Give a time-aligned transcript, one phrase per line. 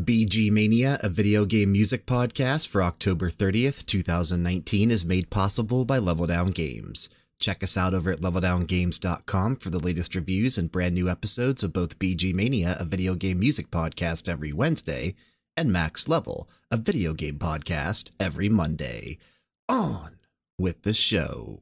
[0.00, 5.98] BG Mania, a video game music podcast for October 30th, 2019, is made possible by
[5.98, 7.10] Level Down Games.
[7.38, 11.74] Check us out over at leveldowngames.com for the latest reviews and brand new episodes of
[11.74, 15.14] both BG Mania, a video game music podcast every Wednesday,
[15.54, 19.18] and Max Level, a video game podcast every Monday.
[19.68, 20.16] On
[20.58, 21.60] with the show.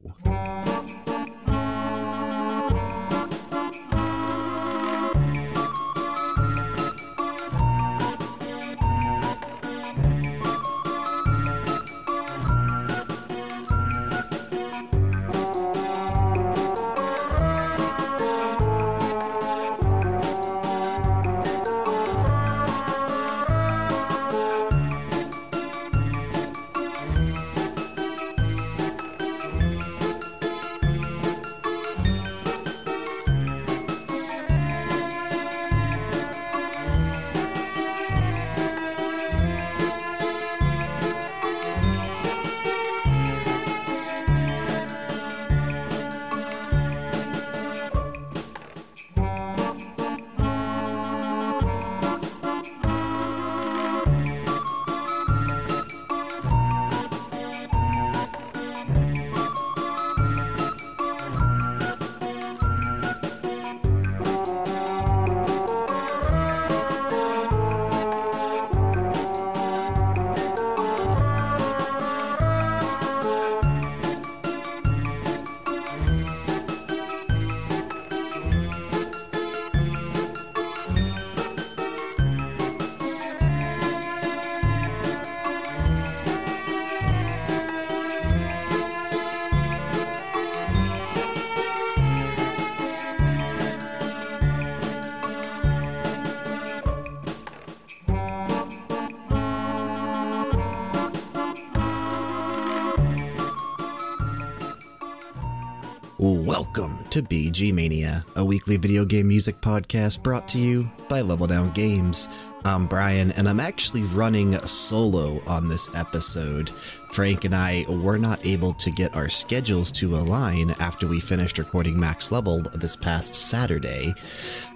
[108.69, 112.29] Weekly video game music podcast brought to you by Level Down Games.
[112.65, 116.69] I'm Brian, and I'm actually running solo on this episode.
[116.69, 121.57] Frank and I were not able to get our schedules to align after we finished
[121.57, 124.13] recording Max Level this past Saturday.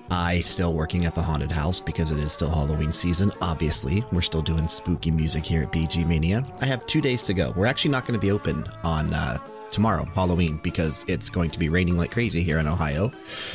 [0.09, 3.31] I still working at the haunted house because it is still Halloween season.
[3.41, 6.43] Obviously, we're still doing spooky music here at BG Mania.
[6.61, 7.53] I have two days to go.
[7.55, 9.37] We're actually not going to be open on uh,
[9.73, 13.11] tomorrow, Halloween, because it's going to be raining like crazy here in Ohio.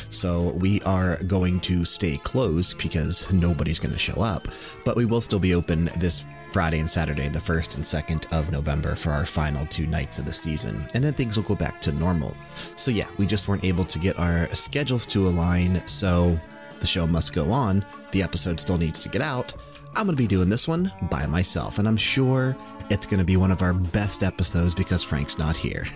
[0.09, 4.47] So we are going to stay closed because nobody's going to show up.
[4.85, 8.51] But we will still be open this Friday and Saturday, the 1st and 2nd of
[8.51, 10.85] November, for our final two nights of the season.
[10.93, 12.35] And then things will go back to normal.
[12.75, 15.81] So, yeah, we just weren't able to get our schedules to align.
[15.87, 16.39] So
[16.79, 17.85] the show must go on.
[18.11, 19.53] The episode still needs to get out.
[19.95, 22.55] I'm going to be doing this one by myself, and I'm sure
[22.89, 25.85] it's going to be one of our best episodes because Frank's not here.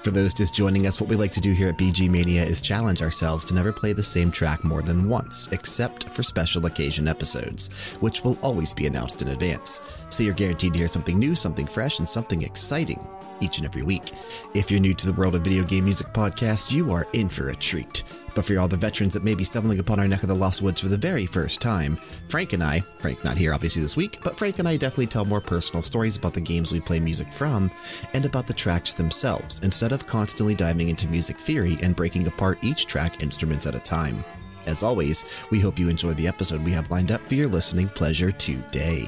[0.00, 2.62] For those just joining us, what we like to do here at BG Mania is
[2.62, 7.08] challenge ourselves to never play the same track more than once, except for special occasion
[7.08, 7.68] episodes,
[8.00, 9.80] which will always be announced in advance.
[10.10, 13.00] So you're guaranteed to hear something new, something fresh, and something exciting
[13.40, 14.12] each and every week.
[14.54, 17.48] If you're new to the world of video game music podcasts, you are in for
[17.48, 18.04] a treat.
[18.34, 20.60] But for all the veterans that may be stumbling upon our neck of the Lost
[20.60, 21.96] Woods for the very first time,
[22.28, 25.24] Frank and I, Frank's not here obviously this week, but Frank and I definitely tell
[25.24, 27.70] more personal stories about the games we play music from
[28.12, 32.62] and about the tracks themselves, instead of constantly diving into music theory and breaking apart
[32.64, 34.24] each track instruments at a time.
[34.66, 37.88] As always, we hope you enjoy the episode we have lined up for your listening
[37.88, 39.06] pleasure today.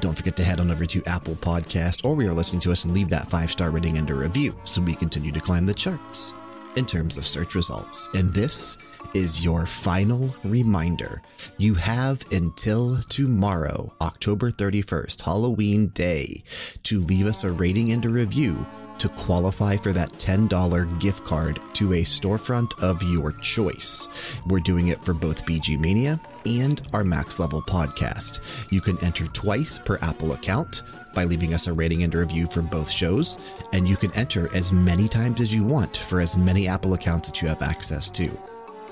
[0.00, 2.84] Don't forget to head on over to Apple Podcast or where you're listening to us
[2.84, 5.74] and leave that five star rating and a review so we continue to climb the
[5.74, 6.34] charts
[6.76, 8.08] in terms of search results.
[8.14, 8.78] And this
[9.14, 11.22] is your final reminder.
[11.58, 16.42] You have until tomorrow, October 31st, Halloween Day,
[16.84, 18.66] to leave us a rating and a review
[18.98, 24.08] to qualify for that $10 gift card to a storefront of your choice.
[24.46, 28.40] We're doing it for both BG Mania and our Max Level podcast.
[28.72, 30.82] You can enter twice per Apple account
[31.16, 33.38] by leaving us a rating and a review for both shows,
[33.72, 37.28] and you can enter as many times as you want for as many Apple accounts
[37.28, 38.30] that you have access to.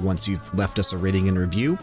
[0.00, 1.78] Once you've left us a rating and review,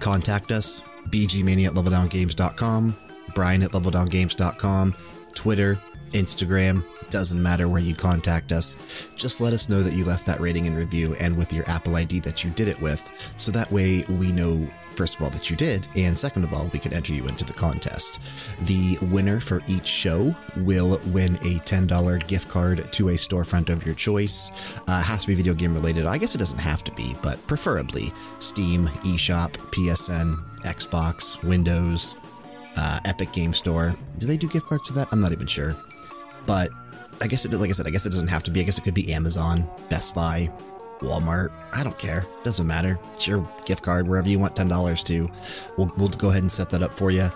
[0.00, 2.96] contact us bgmania at leveldowngames.com,
[3.34, 4.94] brian at leveldowngames.com,
[5.34, 5.78] Twitter,
[6.10, 9.08] Instagram, doesn't matter where you contact us.
[9.16, 11.96] Just let us know that you left that rating and review and with your Apple
[11.96, 13.02] ID that you did it with.
[13.36, 14.66] So that way we know,
[14.96, 17.44] first of all, that you did, and second of all, we can enter you into
[17.44, 18.20] the contest.
[18.62, 23.84] The winner for each show will win a $10 gift card to a storefront of
[23.84, 24.50] your choice.
[24.88, 26.06] Uh, has to be video game related.
[26.06, 32.16] I guess it doesn't have to be, but preferably Steam, eShop, PSN, Xbox, Windows,
[32.76, 33.94] uh, Epic Game Store.
[34.18, 35.08] Do they do gift cards to that?
[35.12, 35.76] I'm not even sure.
[36.46, 36.70] But
[37.20, 38.60] I guess it, like I said, I guess it doesn't have to be.
[38.60, 40.50] I guess it could be Amazon, Best Buy,
[41.00, 41.50] Walmart.
[41.72, 42.26] I don't care.
[42.44, 42.98] Doesn't matter.
[43.14, 45.30] It's your gift card, wherever you want $10 to.
[45.76, 47.30] We'll, we'll go ahead and set that up for you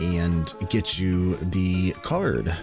[0.00, 2.54] and get you the card.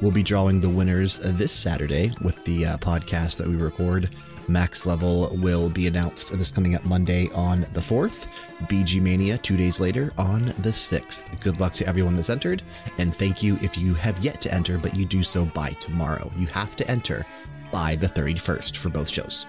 [0.00, 4.08] We'll be drawing the winners this Saturday with the uh, podcast that we record.
[4.48, 8.28] Max level will be announced this coming up Monday on the 4th.
[8.62, 11.40] BG Mania two days later on the 6th.
[11.40, 12.62] Good luck to everyone that's entered,
[12.98, 16.32] and thank you if you have yet to enter, but you do so by tomorrow.
[16.36, 17.24] You have to enter
[17.70, 19.46] by the 31st for both shows.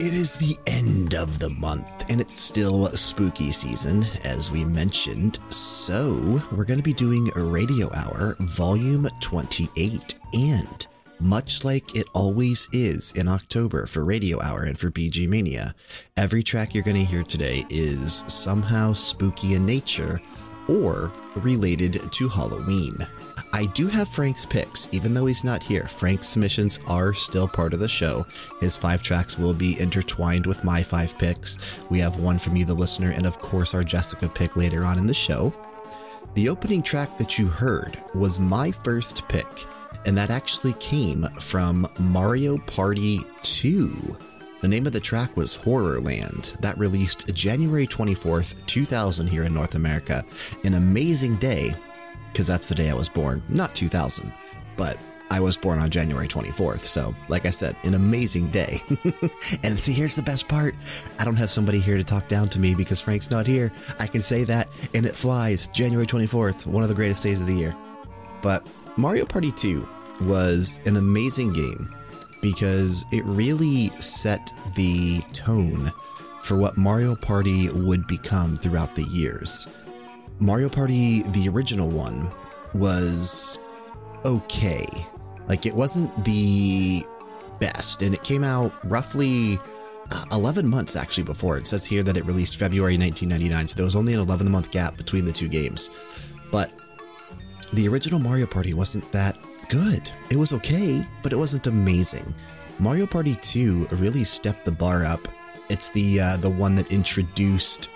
[0.00, 5.38] It is the end of the month, and it's still spooky season, as we mentioned.
[5.50, 10.16] So, we're going to be doing a Radio Hour Volume 28.
[10.32, 10.84] And,
[11.20, 15.76] much like it always is in October for Radio Hour and for BG Mania,
[16.16, 20.20] every track you're going to hear today is somehow spooky in nature
[20.66, 22.96] or related to Halloween.
[23.54, 25.84] I do have Frank's picks, even though he's not here.
[25.84, 28.26] Frank's submissions are still part of the show.
[28.60, 31.56] His five tracks will be intertwined with my five picks.
[31.88, 34.98] We have one from you, the listener, and of course, our Jessica pick later on
[34.98, 35.54] in the show.
[36.34, 39.46] The opening track that you heard was my first pick,
[40.04, 44.16] and that actually came from Mario Party 2.
[44.62, 46.58] The name of the track was Horrorland.
[46.58, 50.24] That released January 24th, 2000 here in North America.
[50.64, 51.72] An amazing day
[52.34, 53.42] because that's the day I was born.
[53.48, 54.30] Not 2000,
[54.76, 54.98] but
[55.30, 56.80] I was born on January 24th.
[56.80, 58.82] So, like I said, an amazing day.
[59.62, 60.74] and see, here's the best part
[61.20, 63.72] I don't have somebody here to talk down to me because Frank's not here.
[64.00, 65.68] I can say that, and it flies.
[65.68, 67.74] January 24th, one of the greatest days of the year.
[68.42, 69.88] But Mario Party 2
[70.22, 71.94] was an amazing game
[72.42, 75.90] because it really set the tone
[76.42, 79.68] for what Mario Party would become throughout the years.
[80.40, 82.30] Mario Party, the original one,
[82.74, 83.58] was
[84.24, 84.84] okay.
[85.48, 87.04] Like, it wasn't the
[87.60, 89.58] best, and it came out roughly
[90.10, 91.56] uh, 11 months actually before.
[91.56, 94.70] It says here that it released February 1999, so there was only an 11 month
[94.70, 95.90] gap between the two games.
[96.50, 96.72] But
[97.72, 99.36] the original Mario Party wasn't that
[99.68, 100.10] good.
[100.30, 102.34] It was okay, but it wasn't amazing.
[102.78, 105.20] Mario Party 2 really stepped the bar up.
[105.68, 107.88] It's the uh, the one that introduced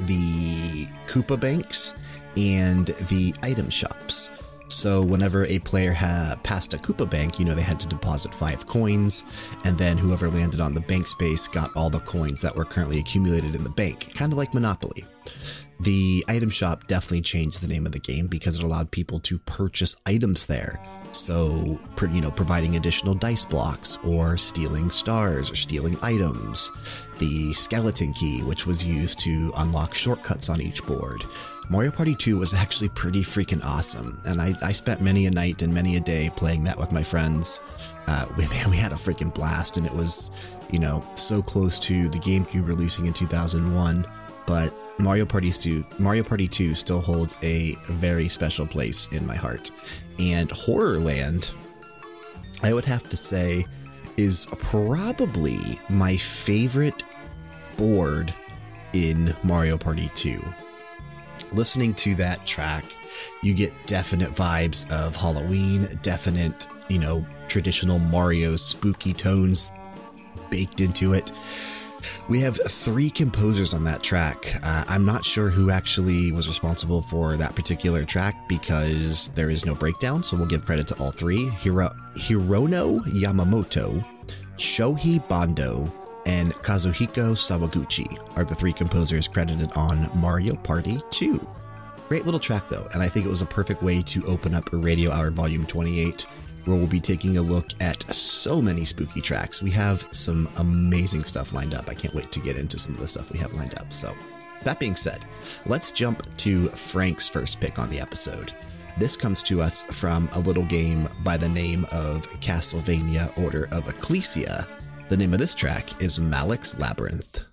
[0.00, 1.94] the Koopa banks
[2.36, 4.30] and the item shops.
[4.68, 8.34] So, whenever a player had passed a Koopa bank, you know, they had to deposit
[8.34, 9.22] five coins,
[9.64, 12.98] and then whoever landed on the bank space got all the coins that were currently
[12.98, 15.04] accumulated in the bank, kind of like Monopoly.
[15.80, 19.38] The item shop definitely changed the name of the game because it allowed people to
[19.40, 20.80] purchase items there.
[21.12, 26.72] So, you know, providing additional dice blocks or stealing stars or stealing items.
[27.18, 31.22] The skeleton key, which was used to unlock shortcuts on each board.
[31.68, 35.62] Mario Party 2 was actually pretty freaking awesome, and I, I spent many a night
[35.62, 37.60] and many a day playing that with my friends.
[38.06, 40.30] Uh, we, man, we had a freaking blast, and it was,
[40.70, 44.06] you know, so close to the GameCube releasing in 2001,
[44.46, 49.36] but Mario Party 2, Mario Party 2 still holds a very special place in my
[49.36, 49.70] heart.
[50.18, 51.52] And Horrorland,
[52.62, 53.66] I would have to say,
[54.16, 57.02] is probably my favorite
[57.76, 58.32] board
[58.92, 60.40] in Mario Party 2.
[61.52, 62.84] Listening to that track,
[63.42, 69.70] you get definite vibes of Halloween, definite, you know, traditional Mario spooky tones
[70.50, 71.32] baked into it.
[72.28, 74.58] We have three composers on that track.
[74.62, 79.64] Uh, I'm not sure who actually was responsible for that particular track because there is
[79.64, 81.48] no breakdown, so we'll give credit to all three.
[81.50, 84.04] Hiro Hironao Yamamoto,
[84.56, 85.92] Shohei Bando,
[86.26, 91.46] and Kazuhiko Sawaguchi are the three composers credited on Mario Party 2.
[92.08, 94.64] Great little track, though, and I think it was a perfect way to open up
[94.72, 96.26] Radio Hour Volume 28
[96.66, 99.62] where we'll be taking a look at so many spooky tracks.
[99.62, 101.88] We have some amazing stuff lined up.
[101.88, 103.92] I can't wait to get into some of the stuff we have lined up.
[103.92, 104.14] So,
[104.64, 105.24] that being said,
[105.66, 108.52] let's jump to Frank's first pick on the episode.
[108.98, 113.88] This comes to us from a little game by the name of Castlevania Order of
[113.88, 114.66] Ecclesia.
[115.08, 117.44] The name of this track is Malek's Labyrinth.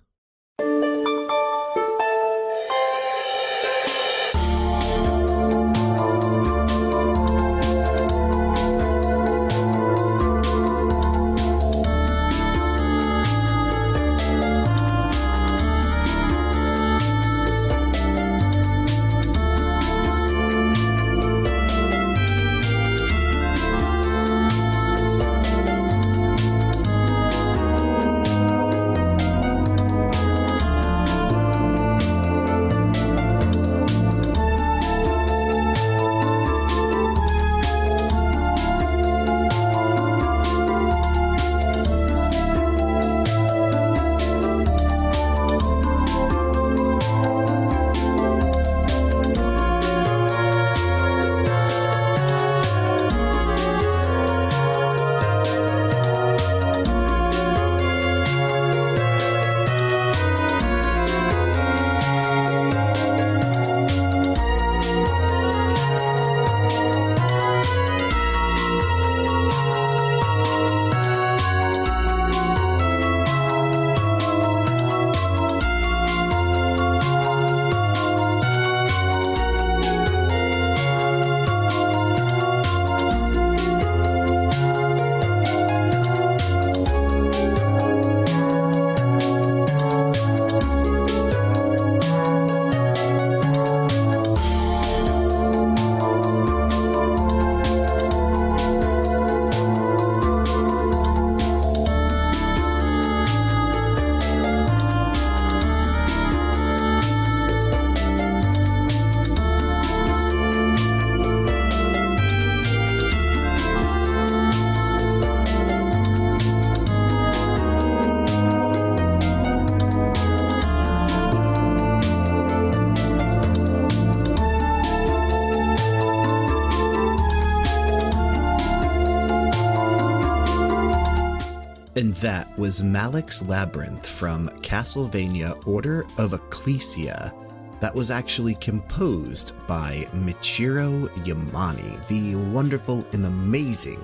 [132.20, 137.34] That was Malik's Labyrinth from Castlevania Order of Ecclesia.
[137.80, 144.00] That was actually composed by Michiru Yamane, the wonderful and amazing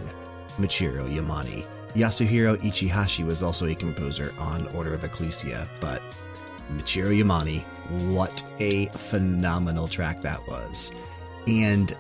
[0.59, 1.64] Michiru Yamane.
[1.95, 6.02] Yasuhiro Ichihashi was also a composer on Order of Ecclesia, but
[6.73, 7.64] Michiru Yamane,
[8.12, 10.90] what a phenomenal track that was.
[11.47, 11.97] And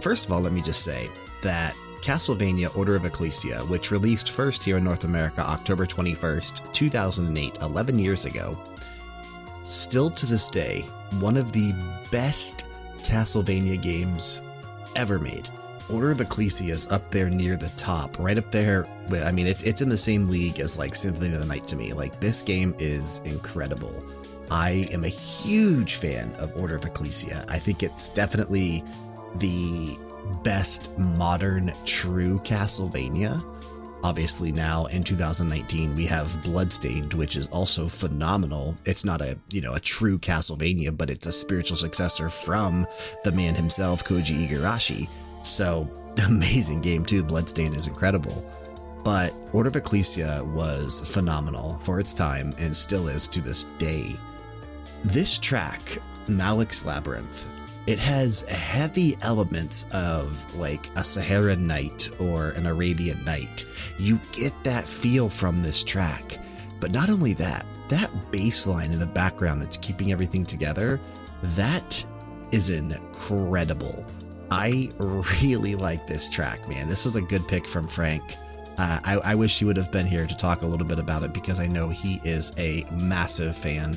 [0.00, 1.10] first of all, let me just say
[1.42, 1.76] that
[2.08, 7.98] Castlevania Order of Ecclesia, which released first here in North America October 21st, 2008, 11
[7.98, 8.56] years ago,
[9.62, 10.86] still to this day,
[11.20, 11.74] one of the
[12.10, 12.64] best
[13.00, 14.40] Castlevania games
[14.96, 15.50] ever made.
[15.90, 18.88] Order of Ecclesia is up there near the top, right up there.
[19.10, 21.66] With, I mean, it's it's in the same league as like Symphony of the Night
[21.66, 21.92] to me.
[21.92, 24.02] Like this game is incredible.
[24.50, 27.44] I am a huge fan of Order of Ecclesia.
[27.50, 28.82] I think it's definitely
[29.34, 29.98] the
[30.42, 33.44] best modern true Castlevania.
[34.04, 38.76] Obviously, now in 2019, we have Bloodstained, which is also phenomenal.
[38.84, 42.86] It's not a, you know, a true Castlevania, but it's a spiritual successor from
[43.24, 45.08] the man himself, Koji Igarashi.
[45.44, 45.90] So,
[46.26, 47.24] amazing game too.
[47.24, 48.48] Bloodstained is incredible.
[49.04, 54.14] But Order of Ecclesia was phenomenal for its time and still is to this day.
[55.04, 57.48] This track, Malik's Labyrinth,
[57.88, 63.64] it has heavy elements of like a Sahara night or an Arabian night.
[63.98, 66.36] You get that feel from this track.
[66.80, 71.00] But not only that, that bass line in the background that's keeping everything together,
[71.42, 72.04] that
[72.52, 74.04] is incredible.
[74.50, 76.88] I really like this track, man.
[76.88, 78.36] This was a good pick from Frank.
[78.76, 81.22] Uh, I, I wish he would have been here to talk a little bit about
[81.22, 83.96] it because I know he is a massive fan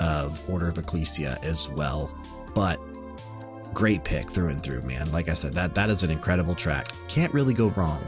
[0.00, 2.12] of Order of Ecclesia as well.
[2.52, 2.80] But
[3.74, 5.10] great pick through and through, man.
[5.12, 6.92] Like I said, that that is an incredible track.
[7.08, 8.02] Can't really go wrong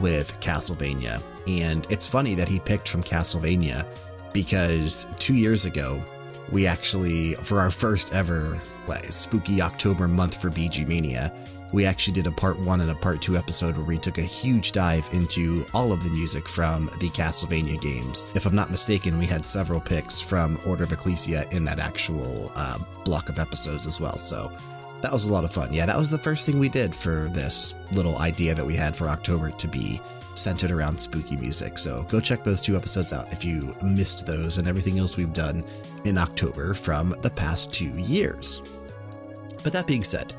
[0.00, 1.22] with Castlevania.
[1.46, 3.86] And it's funny that he picked from Castlevania
[4.32, 6.02] because two years ago,
[6.50, 11.32] we actually, for our first ever like, spooky October month for BG Mania,
[11.72, 14.22] we actually did a part one and a part two episode where we took a
[14.22, 18.24] huge dive into all of the music from the Castlevania games.
[18.34, 22.50] If I'm not mistaken, we had several picks from Order of Ecclesia in that actual
[22.56, 24.16] uh, block of episodes as well.
[24.16, 24.50] So
[25.02, 25.72] that was a lot of fun.
[25.72, 28.96] Yeah, that was the first thing we did for this little idea that we had
[28.96, 30.00] for October to be
[30.34, 31.78] centered around spooky music.
[31.78, 35.32] So go check those two episodes out if you missed those and everything else we've
[35.32, 35.64] done
[36.04, 38.62] in October from the past two years.
[39.62, 40.34] But that being said,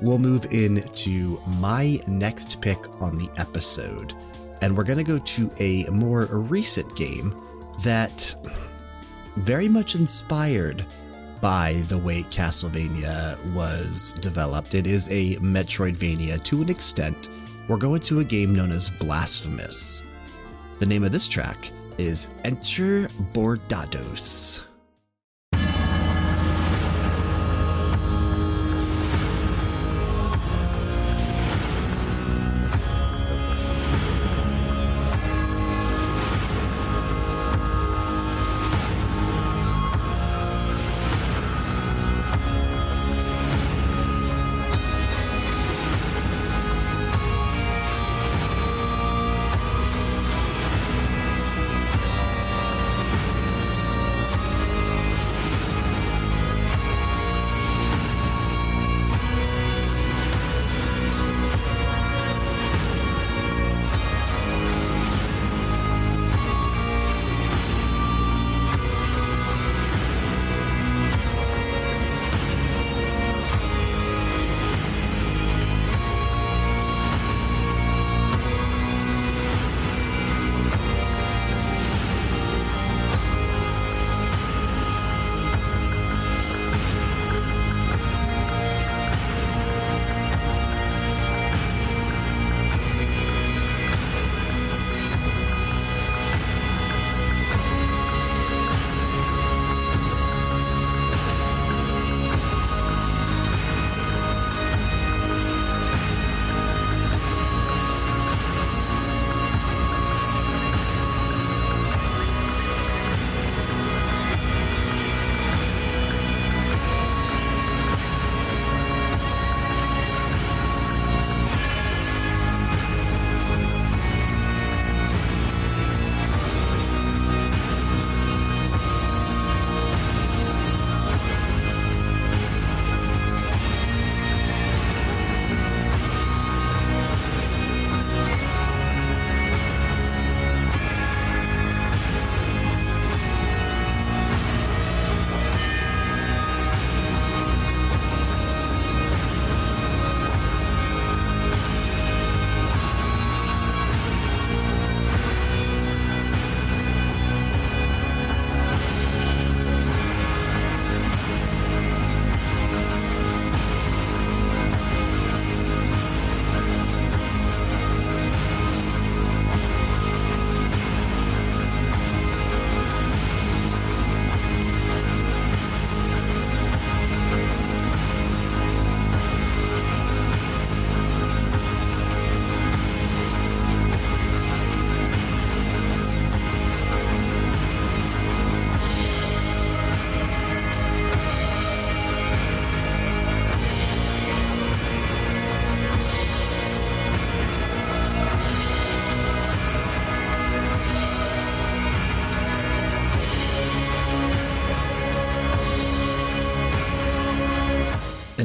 [0.00, 4.14] we'll move into my next pick on the episode.
[4.62, 7.34] And we're going to go to a more recent game
[7.82, 8.34] that
[9.36, 10.86] very much inspired
[11.40, 14.74] by the way Castlevania was developed.
[14.74, 17.28] It is a Metroidvania to an extent.
[17.68, 20.02] We're going to a game known as Blasphemous.
[20.78, 24.69] The name of this track is Enter Bordados.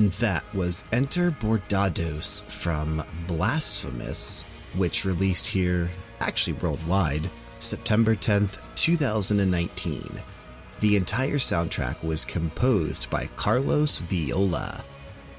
[0.05, 5.89] And that was Enter Bordados from Blasphemous, which released here,
[6.19, 10.07] actually worldwide, September 10th, 2019.
[10.79, 14.85] The entire soundtrack was composed by Carlos Viola.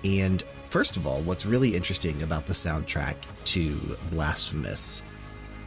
[0.04, 5.04] And first of all, what's really interesting about the soundtrack to Blasphemous,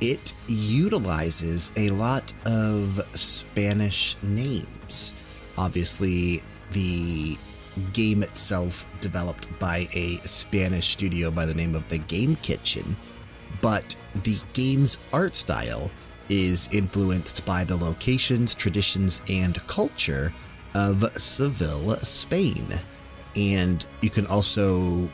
[0.02, 5.14] it utilizes a lot of Spanish names.
[5.58, 7.38] Obviously, the
[7.94, 12.96] game itself developed by a Spanish studio by the name of the Game Kitchen,
[13.62, 15.90] but the game's art style
[16.30, 20.34] is influenced by the locations, traditions, and culture
[20.76, 22.66] of Seville, Spain.
[23.36, 25.10] And you can also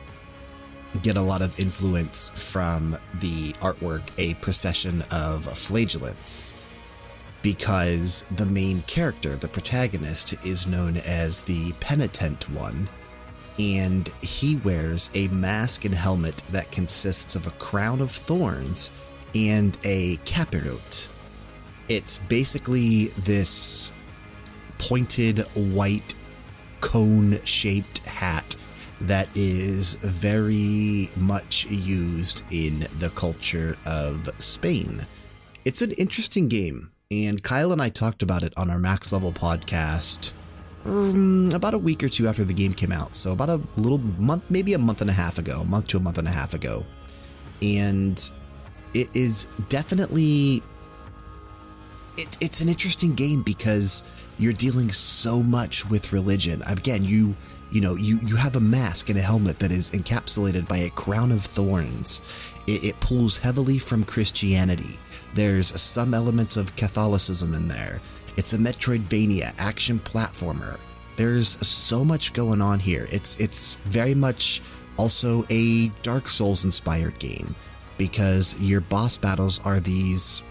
[1.01, 6.53] get a lot of influence from the artwork, A Procession of Flagellants
[7.45, 12.89] because the main character, the protagonist, is known as the Penitent One,
[13.59, 18.89] and he wears a mask and helmet that consists of a crown of thorns
[19.35, 21.09] and a capirote.
[21.87, 23.91] It's basically this
[24.79, 26.15] pointed white
[26.81, 28.55] cone shaped hat
[29.01, 35.05] that is very much used in the culture of Spain.
[35.63, 36.89] It's an interesting game.
[37.11, 40.33] And Kyle and I talked about it on our Max Level podcast
[40.85, 43.15] um, about a week or two after the game came out.
[43.15, 45.97] So, about a little month, maybe a month and a half ago, a month to
[45.97, 46.85] a month and a half ago.
[47.61, 48.31] And
[48.93, 50.63] it is definitely.
[52.17, 54.03] It, it's an interesting game because
[54.37, 56.63] you're dealing so much with religion.
[56.65, 57.35] Again, you
[57.75, 60.89] you know you you have a mask and a helmet that is encapsulated by a
[60.91, 62.21] crown of thorns.
[62.67, 64.97] It, it pulls heavily from Christianity.
[65.33, 67.99] There's some elements of Catholicism in there.
[68.37, 70.79] It's a Metroidvania action platformer.
[71.17, 73.07] There's so much going on here.
[73.11, 74.61] It's it's very much
[74.95, 77.53] also a Dark Souls inspired game
[77.97, 80.43] because your boss battles are these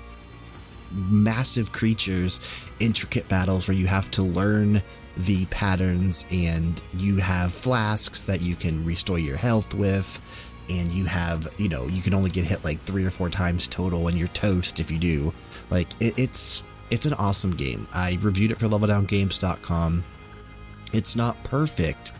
[0.95, 2.41] massive creatures,
[2.81, 4.83] intricate battles where you have to learn
[5.17, 11.05] the patterns and you have flasks that you can restore your health with and you
[11.05, 14.17] have, you know, you can only get hit like three or four times total and
[14.19, 15.33] you're toast if you do.
[15.71, 17.89] Like, it, it's it's an awesome game.
[17.93, 20.05] I reviewed it for leveldowngames.com.
[20.93, 22.13] It's not perfect,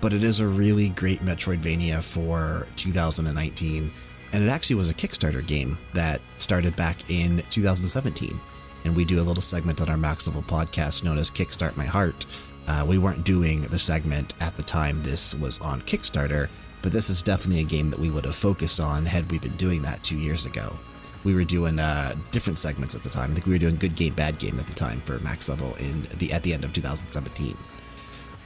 [0.00, 3.90] but it is a really great Metroidvania for 2019.
[4.32, 8.40] And it actually was a Kickstarter game that started back in 2017.
[8.84, 11.84] And we do a little segment on our Max Level podcast known as Kickstart My
[11.84, 12.26] Heart.
[12.66, 16.48] Uh, we weren't doing the segment at the time this was on Kickstarter,
[16.80, 19.56] but this is definitely a game that we would have focused on had we been
[19.56, 20.76] doing that two years ago.
[21.24, 23.30] We were doing uh, different segments at the time.
[23.30, 25.74] I think we were doing good game, bad game at the time for max level
[25.74, 27.56] in the at the end of 2017.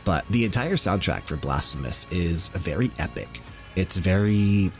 [0.04, 3.40] But the entire soundtrack for Blasphemous is very epic.
[3.76, 4.70] It's very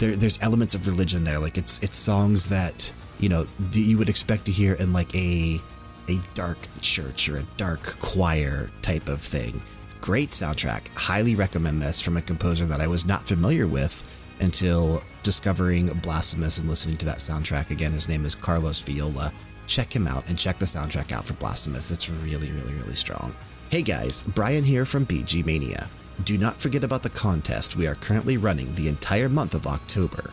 [0.00, 1.38] there, there's elements of religion there.
[1.38, 5.60] Like it's it's songs that you know you would expect to hear in like a
[6.08, 9.62] a dark church or a dark choir type of thing.
[10.00, 10.88] Great soundtrack.
[10.96, 14.02] Highly recommend this from a composer that I was not familiar with
[14.40, 17.70] until discovering Blasphemous and listening to that soundtrack.
[17.70, 19.30] Again, his name is Carlos Viola.
[19.66, 21.90] Check him out and check the soundtrack out for Blasphemous.
[21.90, 23.34] It's really, really, really strong.
[23.68, 25.88] Hey guys, Brian here from BG Mania.
[26.24, 30.30] Do not forget about the contest we are currently running the entire month of October.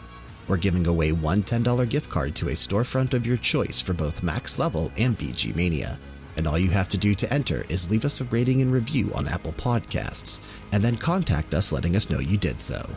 [0.47, 4.23] We're giving away one $10 gift card to a storefront of your choice for both
[4.23, 5.99] Max Level and BG Mania
[6.37, 9.11] and all you have to do to enter is leave us a rating and review
[9.13, 10.39] on Apple Podcasts,
[10.71, 12.87] and then contact us letting us know you did so.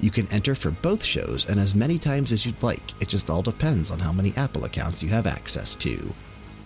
[0.00, 3.30] You can enter for both shows and as many times as you'd like, it just
[3.30, 6.12] all depends on how many Apple accounts you have access to.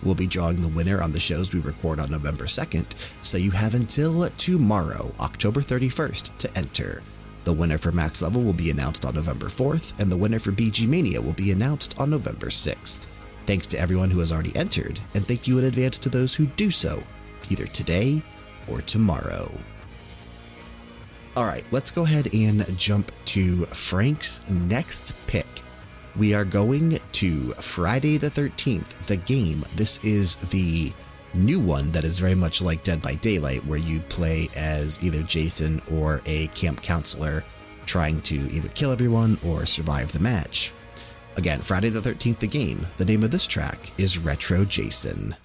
[0.03, 3.51] We'll be drawing the winner on the shows we record on November 2nd, so you
[3.51, 7.03] have until tomorrow, October 31st, to enter.
[7.43, 10.51] The winner for Max Level will be announced on November 4th, and the winner for
[10.51, 13.07] BG Mania will be announced on November 6th.
[13.45, 16.45] Thanks to everyone who has already entered, and thank you in advance to those who
[16.45, 17.03] do so,
[17.49, 18.21] either today
[18.67, 19.51] or tomorrow.
[21.35, 25.47] All right, let's go ahead and jump to Frank's next pick.
[26.17, 29.63] We are going to Friday the 13th, the game.
[29.77, 30.91] This is the
[31.33, 35.23] new one that is very much like Dead by Daylight, where you play as either
[35.23, 37.45] Jason or a camp counselor
[37.85, 40.73] trying to either kill everyone or survive the match.
[41.37, 42.85] Again, Friday the 13th, the game.
[42.97, 45.35] The name of this track is Retro Jason.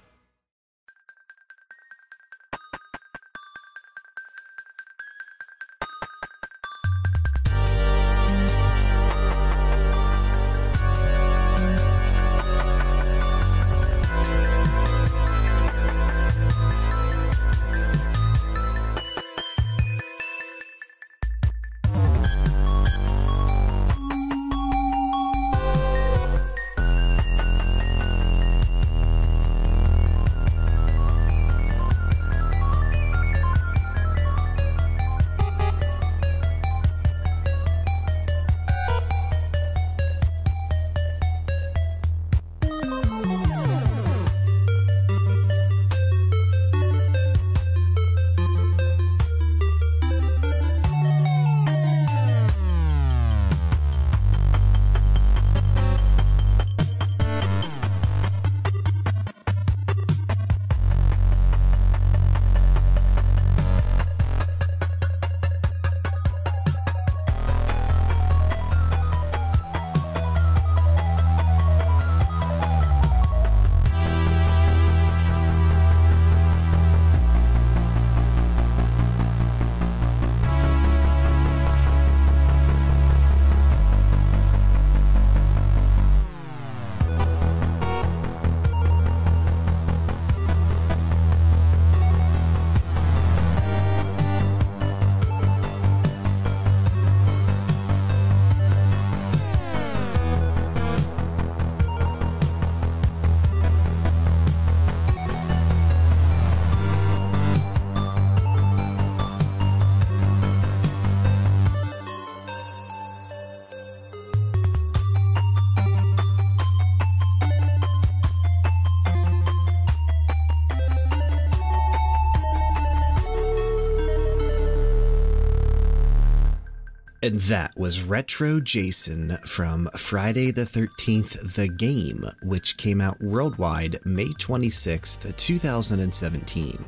[127.27, 133.99] And that was Retro Jason from Friday the 13th, The Game, which came out worldwide
[134.05, 136.85] May 26th, 2017.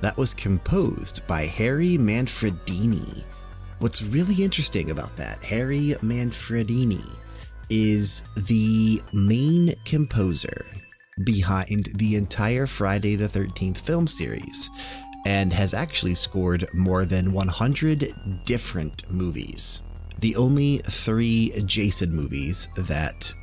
[0.00, 3.22] That was composed by Harry Manfredini.
[3.78, 7.08] What's really interesting about that, Harry Manfredini,
[7.70, 10.66] is the main composer
[11.22, 14.68] behind the entire Friday the 13th film series
[15.26, 19.82] and has actually scored more than 100 different movies.
[20.20, 23.34] The only three Jason movies that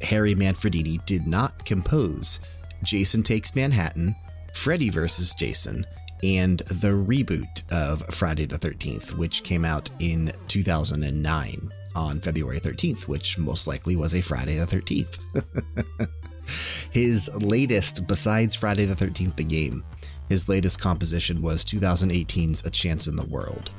[0.00, 2.40] Harry Manfredini did not compose
[2.82, 4.16] Jason Takes Manhattan,
[4.54, 5.34] Freddy vs.
[5.34, 5.84] Jason,
[6.24, 13.08] and the reboot of Friday the 13th, which came out in 2009 on February 13th,
[13.08, 16.08] which most likely was a Friday the 13th.
[16.92, 19.84] His latest, besides Friday the 13th, the game,
[20.28, 23.70] his latest composition was 2018's A Chance in the World.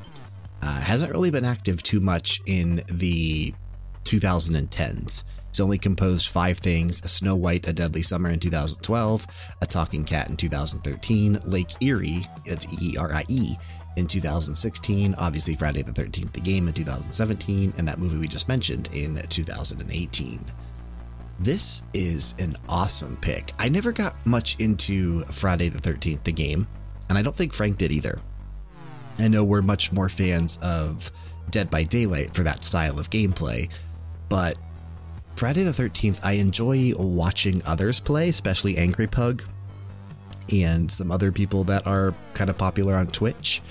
[0.62, 3.54] Uh, hasn't really been active too much in the
[4.04, 5.24] 2010s.
[5.50, 9.28] He's only composed five things Snow White, A Deadly Summer in 2012,
[9.62, 13.56] A Talking Cat in 2013, Lake Erie, it's E E R I E,
[13.98, 18.48] in 2016, obviously Friday the 13th, the game in 2017, and that movie we just
[18.48, 20.46] mentioned in 2018.
[21.40, 23.54] This is an awesome pick.
[23.60, 26.68] I never got much into Friday the 13th, the game,
[27.10, 28.20] and I don't think Frank did either.
[29.20, 31.12] I know we're much more fans of
[31.52, 33.70] Dead by Daylight for that style of gameplay,
[34.30, 34.58] but
[35.36, 39.44] Friday the 13th, I enjoy watching others play, especially Angry Pug
[40.52, 43.62] and some other people that are kind of popular on Twitch.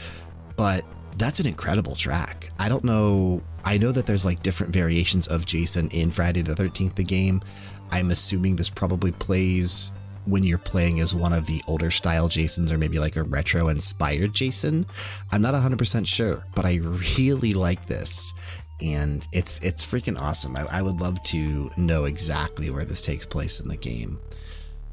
[0.54, 0.84] But
[1.18, 2.52] that's an incredible track.
[2.58, 6.54] I don't know I know that there's like different variations of Jason in Friday the
[6.54, 7.42] 13th, the game.
[7.90, 9.90] I'm assuming this probably plays
[10.24, 13.68] when you're playing as one of the older style Jasons or maybe like a retro
[13.68, 14.86] inspired Jason.
[15.32, 16.76] I'm not 100% sure, but I
[17.16, 18.32] really like this.
[18.80, 20.54] And it's it's freaking awesome.
[20.54, 24.20] I, I would love to know exactly where this takes place in the game.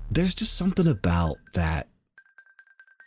[0.10, 1.90] There's just something about that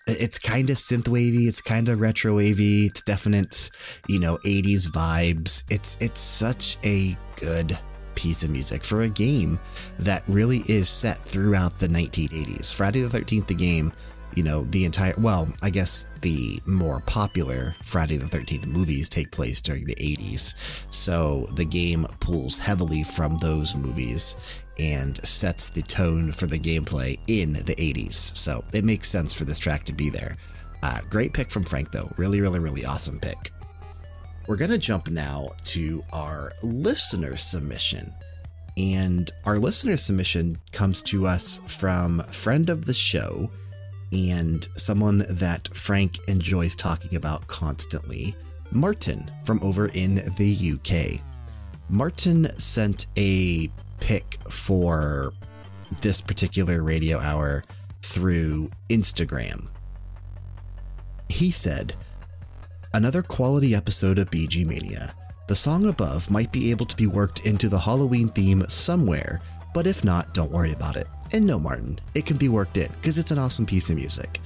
[0.07, 3.71] it's kind of synth wavy, it's kind of retro wavy, it's definite,
[4.07, 5.65] you know, 80s vibes.
[5.69, 7.79] It's it's such a good
[8.15, 9.59] piece of music for a game
[9.99, 12.73] that really is set throughout the 1980s.
[12.73, 13.93] Friday the 13th, the game,
[14.35, 19.31] you know, the entire, well, I guess the more popular Friday the 13th movies take
[19.31, 20.55] place during the 80s.
[20.91, 24.37] So the game pulls heavily from those movies
[24.79, 28.37] and sets the tone for the gameplay in the 80s.
[28.37, 30.37] So it makes sense for this track to be there.
[30.83, 32.11] Uh, great pick from Frank, though.
[32.17, 33.53] Really, really, really awesome pick.
[34.47, 38.13] We're going to jump now to our listener submission.
[38.77, 43.51] And our listener submission comes to us from friend of the show
[44.13, 48.37] and someone that Frank enjoys talking about constantly,
[48.71, 51.21] Martin from over in the UK.
[51.89, 55.33] Martin sent a pick for
[56.03, 57.65] this particular radio hour
[58.03, 59.69] through Instagram.
[61.29, 61.95] He said,
[62.95, 65.15] Another quality episode of BG Mania.
[65.49, 69.41] The song above might be able to be worked into the Halloween theme somewhere,
[69.75, 71.07] but if not, don't worry about it.
[71.33, 74.41] And no, Martin, it can be worked in because it's an awesome piece of music.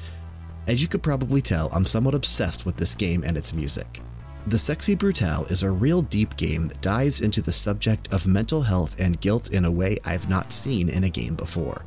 [0.66, 4.00] As you could probably tell, I'm somewhat obsessed with this game and its music.
[4.46, 8.62] The Sexy Brutale is a real deep game that dives into the subject of mental
[8.62, 11.84] health and guilt in a way I've not seen in a game before.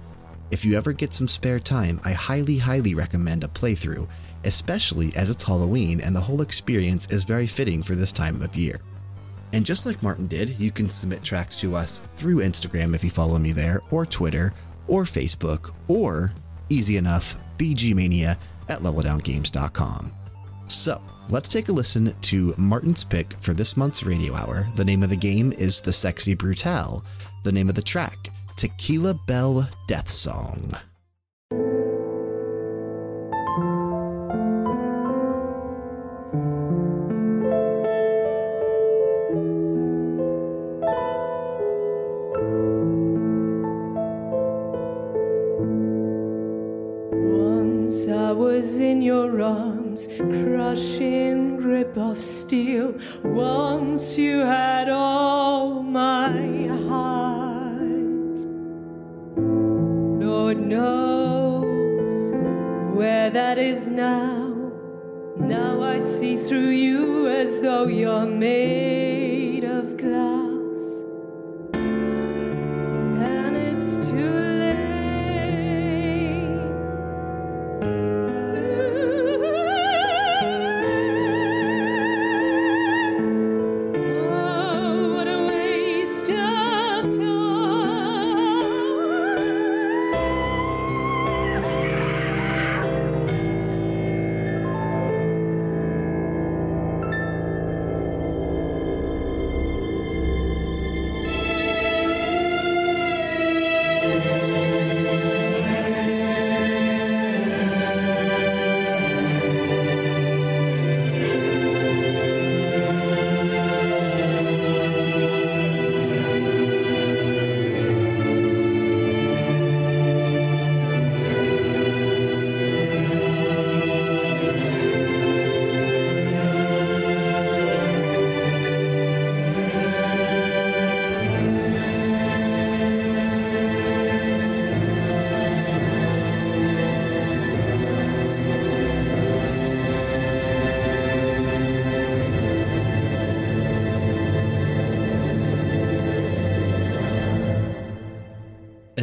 [0.51, 4.07] If you ever get some spare time, I highly, highly recommend a playthrough,
[4.43, 8.55] especially as it's Halloween and the whole experience is very fitting for this time of
[8.55, 8.79] year.
[9.51, 13.09] And just like Martin did, you can submit tracks to us through Instagram if you
[13.09, 14.53] follow me there, or Twitter,
[14.87, 16.31] or Facebook, or,
[16.69, 18.37] easy enough, bgmania
[18.69, 20.22] at leveldowngames.com.
[20.67, 24.67] So, let's take a listen to Martin's pick for this month's radio hour.
[24.75, 27.03] The name of the game is The Sexy Brutale.
[27.43, 30.73] The name of the track, Tequila Bell Death Song.
[66.47, 68.25] Through you as though you're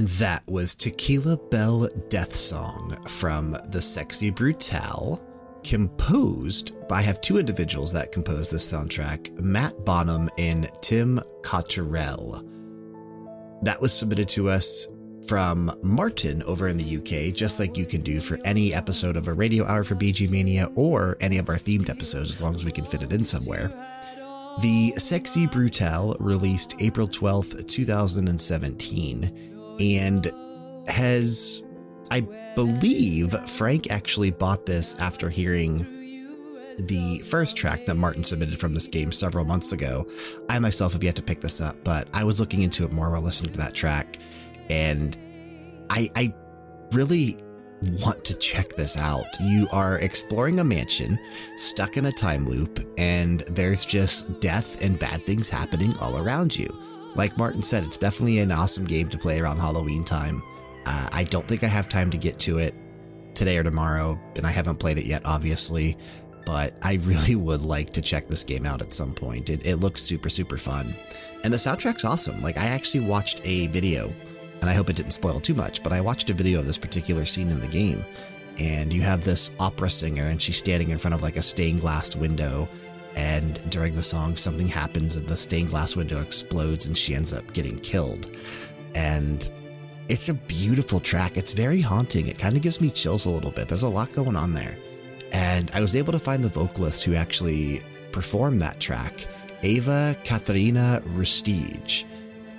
[0.01, 5.21] And that was Tequila Bell Death Song from the Sexy Brutale,
[5.63, 12.43] composed by I have two individuals that composed this soundtrack Matt Bonham and Tim Cotterell.
[13.63, 14.87] That was submitted to us
[15.29, 19.29] from Martin over in the UK, just like you can do for any episode of
[19.29, 22.65] a radio hour for BG Mania or any of our themed episodes, as long as
[22.65, 23.69] we can fit it in somewhere.
[24.63, 30.31] The Sexy Brutale released April 12th, 2017, and
[30.89, 31.63] has,
[32.11, 32.21] I
[32.55, 35.87] believe, Frank actually bought this after hearing
[36.79, 40.07] the first track that Martin submitted from this game several months ago.
[40.49, 43.11] I myself have yet to pick this up, but I was looking into it more
[43.11, 44.19] while listening to that track
[44.71, 45.19] and
[45.91, 46.35] I, I
[46.93, 47.37] really
[48.01, 49.27] want to check this out.
[49.41, 51.19] You are exploring a mansion
[51.57, 56.57] stuck in a time loop, and there's just death and bad things happening all around
[56.57, 56.69] you.
[57.15, 60.43] Like Martin said, it's definitely an awesome game to play around Halloween time.
[60.87, 62.75] Uh, I don't think I have time to get to it
[63.35, 65.97] today or tomorrow, and I haven't played it yet, obviously,
[66.47, 69.51] but I really would like to check this game out at some point.
[69.51, 70.95] It, it looks super, super fun.
[71.43, 72.43] And the soundtrack's awesome.
[72.43, 74.13] Like, I actually watched a video
[74.61, 76.79] and I hope it didn't spoil too much, but I watched a video of this
[76.79, 78.05] particular scene in the game.
[78.59, 81.81] And you have this opera singer, and she's standing in front of like a stained
[81.81, 82.69] glass window.
[83.17, 87.33] And during the song, something happens, and the stained glass window explodes, and she ends
[87.33, 88.37] up getting killed.
[88.95, 89.51] And
[90.09, 91.37] it's a beautiful track.
[91.37, 92.29] It's very haunting.
[92.29, 93.69] It kind of gives me chills a little bit.
[93.69, 94.77] There's a lot going on there.
[95.33, 99.27] And I was able to find the vocalist who actually performed that track,
[99.63, 102.05] Ava Katharina Rustige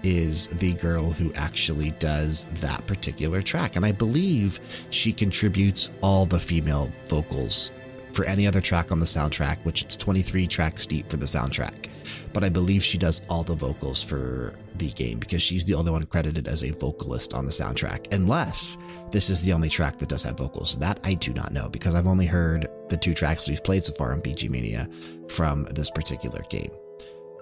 [0.04, 3.76] is the girl who actually does that particular track.
[3.76, 4.60] And I believe
[4.90, 7.72] she contributes all the female vocals
[8.14, 11.90] for any other track on the soundtrack, which it's 23 tracks deep for the soundtrack.
[12.34, 15.92] But I believe she does all the vocals for the game because she's the only
[15.92, 18.78] one credited as a vocalist on the soundtrack, unless
[19.12, 20.78] this is the only track that does have vocals.
[20.78, 23.94] That I do not know because I've only heard the two tracks we've played so
[23.94, 24.88] far on BG Mania
[25.28, 26.72] from this particular game.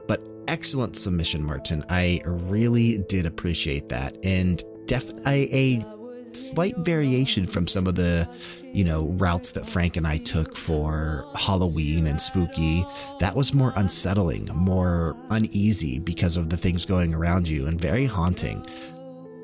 [0.08, 1.84] But excellent submission, Martin.
[1.90, 4.18] I really did appreciate that.
[4.24, 5.99] And definitely a
[6.36, 8.30] slight variation from some of the,
[8.64, 12.86] you know, routes that Frank and I took for Halloween and spooky.
[13.20, 18.06] That was more unsettling, more uneasy because of the things going around you and very
[18.06, 18.66] haunting.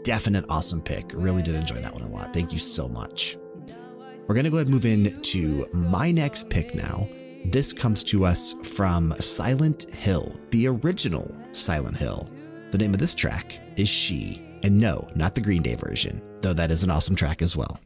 [0.03, 1.11] Definite awesome pick.
[1.13, 2.33] Really did enjoy that one a lot.
[2.33, 3.37] Thank you so much.
[4.27, 7.07] We're going to go ahead and move into my next pick now.
[7.45, 12.27] This comes to us from Silent Hill, the original Silent Hill.
[12.71, 16.53] The name of this track is She, and no, not the Green Day version, though
[16.53, 17.79] that is an awesome track as well.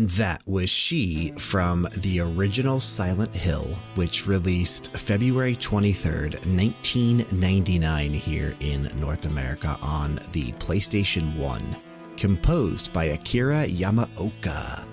[0.00, 8.54] And that was she from the original Silent Hill, which released February 23rd, 1999, here
[8.60, 11.62] in North America on the PlayStation 1,
[12.16, 14.86] composed by Akira Yamaoka.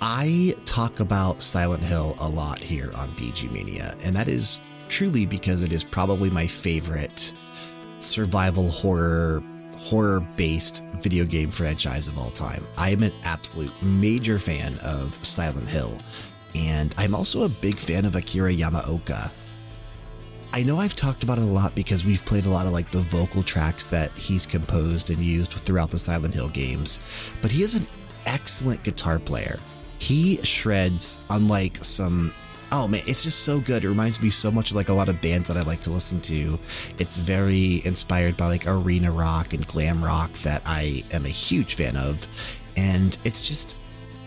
[0.00, 5.26] I talk about Silent Hill a lot here on BG Mania, and that is truly
[5.26, 7.32] because it is probably my favorite
[7.98, 9.42] survival horror
[9.86, 12.66] horror based video game franchise of all time.
[12.76, 15.96] I am an absolute major fan of Silent Hill,
[16.56, 19.30] and I'm also a big fan of Akira Yamaoka.
[20.52, 22.90] I know I've talked about it a lot because we've played a lot of like
[22.90, 26.98] the vocal tracks that he's composed and used throughout the Silent Hill games,
[27.40, 27.86] but he is an
[28.26, 29.60] excellent guitar player.
[30.00, 32.32] He shreds unlike some
[32.72, 33.84] oh man, it's just so good.
[33.84, 35.90] It reminds me so much of like a lot of bands that I like to
[35.90, 36.58] listen to.
[36.98, 41.74] It's very inspired by like arena rock and glam rock that I am a huge
[41.74, 42.26] fan of.
[42.76, 43.76] And it's just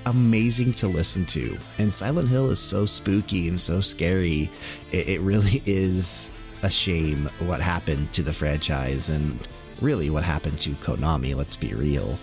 [0.05, 1.57] amazing to listen to.
[1.77, 4.49] And Silent Hill is so spooky and so scary.
[4.91, 6.31] It, it really is
[6.63, 9.47] a shame what happened to the franchise and
[9.81, 12.17] really what happened to Konami, let's be real.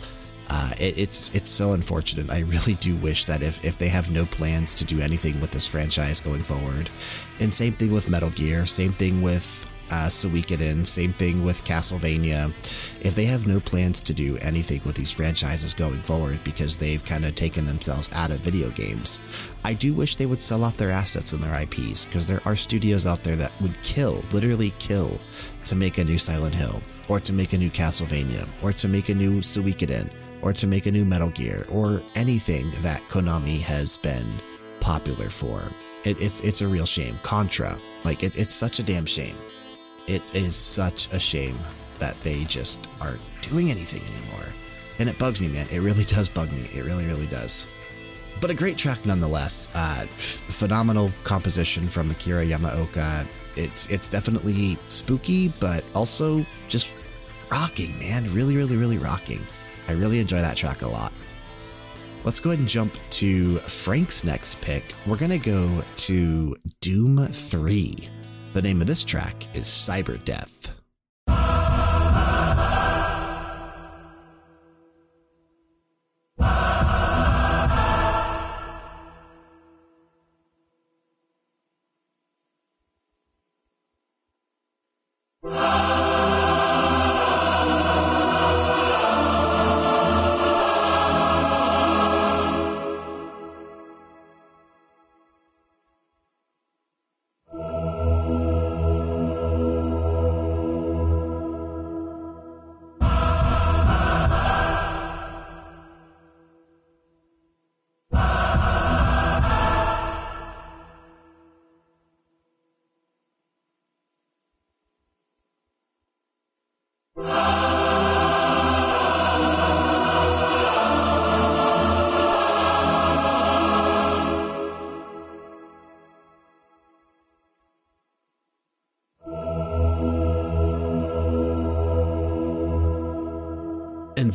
[0.48, 2.30] Uh, it, it's it's so unfortunate.
[2.30, 5.50] I really do wish that if, if they have no plans to do anything with
[5.50, 6.88] this franchise going forward,
[7.40, 12.48] and same thing with Metal Gear, same thing with uh, Suikoden, same thing with Castlevania,
[13.04, 17.04] if they have no plans to do anything with these franchises going forward because they've
[17.04, 19.20] kind of taken themselves out of video games,
[19.64, 22.56] I do wish they would sell off their assets and their IPs because there are
[22.56, 25.20] studios out there that would kill, literally kill,
[25.64, 29.08] to make a new Silent Hill, or to make a new Castlevania, or to make
[29.08, 30.08] a new Suikoden
[30.42, 34.26] or to make a new Metal Gear or anything that Konami has been
[34.80, 35.60] popular for.
[36.04, 37.14] It, it's it's a real shame.
[37.22, 39.36] Contra, like it, it's such a damn shame.
[40.06, 41.58] It is such a shame
[41.98, 44.46] that they just aren't doing anything anymore,
[44.98, 45.66] and it bugs me, man.
[45.70, 46.68] It really does bug me.
[46.74, 47.66] It really, really does.
[48.40, 49.68] But a great track nonetheless.
[49.74, 53.26] Uh, phenomenal composition from Akira Yamaoka.
[53.56, 56.92] It's it's definitely spooky, but also just
[57.50, 58.32] rocking, man.
[58.32, 59.40] Really, really, really rocking.
[59.88, 61.12] I really enjoy that track a lot.
[62.24, 64.94] Let's go ahead and jump to Frank's next pick.
[65.06, 68.08] We're going to go to Doom 3.
[68.52, 70.55] The name of this track is Cyber Death.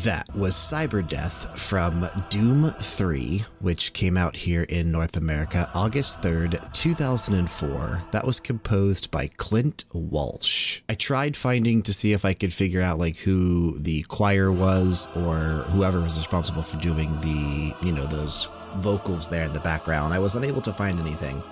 [0.03, 6.21] That was Cyber Death from Doom 3, which came out here in North America August
[6.21, 8.01] 3rd, 2004.
[8.11, 10.81] That was composed by Clint Walsh.
[10.89, 15.07] I tried finding to see if I could figure out like who the choir was
[15.15, 20.15] or whoever was responsible for doing the, you know, those vocals there in the background.
[20.15, 21.43] I was unable to find anything.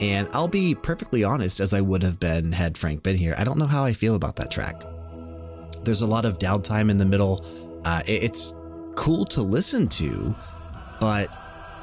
[0.00, 3.44] And I'll be perfectly honest, as I would have been had Frank been here, I
[3.44, 4.82] don't know how I feel about that track.
[5.84, 7.44] There's a lot of downtime in the middle
[7.86, 8.52] uh, it, it's
[8.96, 10.34] cool to listen to,
[11.00, 11.30] but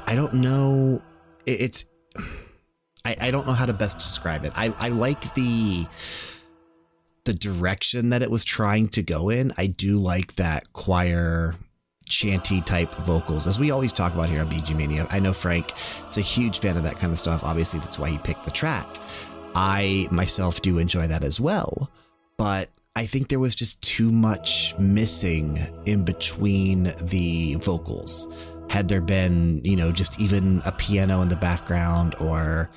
[0.06, 1.00] I don't know.
[1.46, 1.84] It, it's
[3.06, 4.52] I, I don't know how to best describe it.
[4.54, 5.86] I, I like the
[7.24, 9.52] the direction that it was trying to go in.
[9.56, 11.54] I do like that choir
[12.06, 15.06] chanty type vocals, as we always talk about here on BG Mania.
[15.10, 15.72] I know Frank
[16.10, 17.42] is a huge fan of that kind of stuff.
[17.44, 18.86] Obviously, that's why he picked the track.
[19.54, 21.90] I myself do enjoy that as well,
[22.36, 28.28] but I think there was just too much missing in between the vocals.
[28.70, 32.70] Had there been, you know, just even a piano in the background or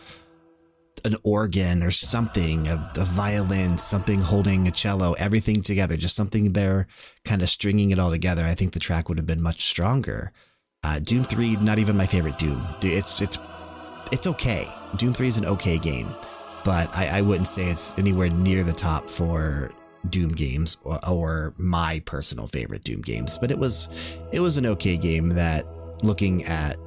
[1.06, 6.54] an organ or something, a, a, violin, something holding a cello, everything together, just something
[6.54, 6.88] there
[7.24, 10.32] kind of stringing it all together, I think the track would have been much stronger.
[10.84, 12.66] Uh, Doom 3, not even my favorite Doom.
[12.82, 13.38] It's, it's,
[14.12, 14.68] it's okay.
[14.96, 16.14] Doom 3 is an okay game,
[16.66, 19.72] but I, I wouldn't say it's anywhere near the top for
[20.08, 23.90] Doom games or, or, my personal favorite Doom games, but it was
[24.32, 25.66] it was an okay game that
[26.04, 26.78] looking at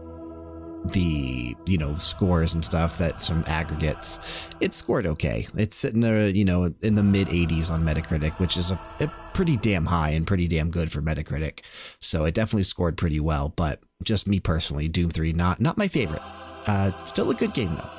[0.86, 4.18] the you know scores and stuff that some aggregates
[4.60, 5.46] it scored okay.
[5.54, 9.12] It's sitting there you know in the mid 80s on metacritic which is a, a,
[9.32, 11.60] pretty damn high and pretty damn good for metacritic.
[12.00, 15.88] So it definitely scored pretty well but just me personally doom 3 not not my
[15.88, 16.22] favorite.
[16.66, 17.90] Uh still a good game though.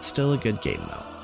[0.00, 1.17] Still a good game though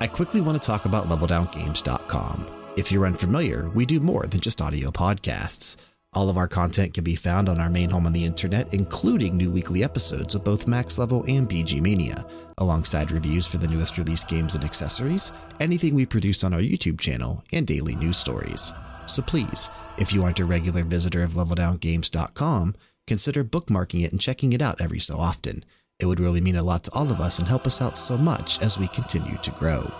[0.00, 4.60] i quickly want to talk about leveldowngames.com if you're unfamiliar we do more than just
[4.62, 5.76] audio podcasts
[6.16, 9.36] all of our content can be found on our main home on the internet, including
[9.36, 12.24] new weekly episodes of both Max Level and BG Mania,
[12.56, 16.98] alongside reviews for the newest released games and accessories, anything we produce on our YouTube
[16.98, 18.72] channel, and daily news stories.
[19.04, 19.68] So please,
[19.98, 22.76] if you aren't a regular visitor of LevelDownGames.com,
[23.06, 25.66] consider bookmarking it and checking it out every so often.
[25.98, 28.18] It would really mean a lot to all of us and help us out so
[28.18, 29.90] much as we continue to grow.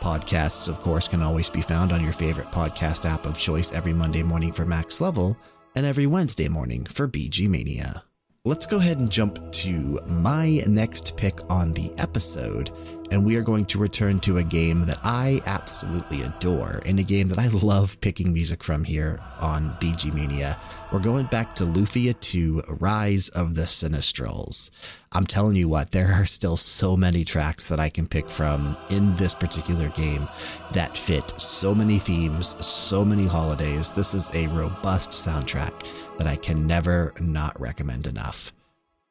[0.00, 3.94] Podcasts, of course, can always be found on your favorite podcast app of choice every
[3.94, 5.36] Monday morning for Max Level
[5.74, 8.04] and every Wednesday morning for BG Mania.
[8.44, 12.70] Let's go ahead and jump to my next pick on the episode,
[13.10, 17.02] and we are going to return to a game that I absolutely adore, and a
[17.02, 20.58] game that I love picking music from here on BG Mania.
[20.92, 24.70] We're going back to Lufia 2 Rise of the Sinistrals.
[25.12, 28.76] I'm telling you what, there are still so many tracks that I can pick from
[28.90, 30.28] in this particular game
[30.72, 33.92] that fit so many themes, so many holidays.
[33.92, 35.86] This is a robust soundtrack
[36.18, 38.52] that I can never not recommend enough.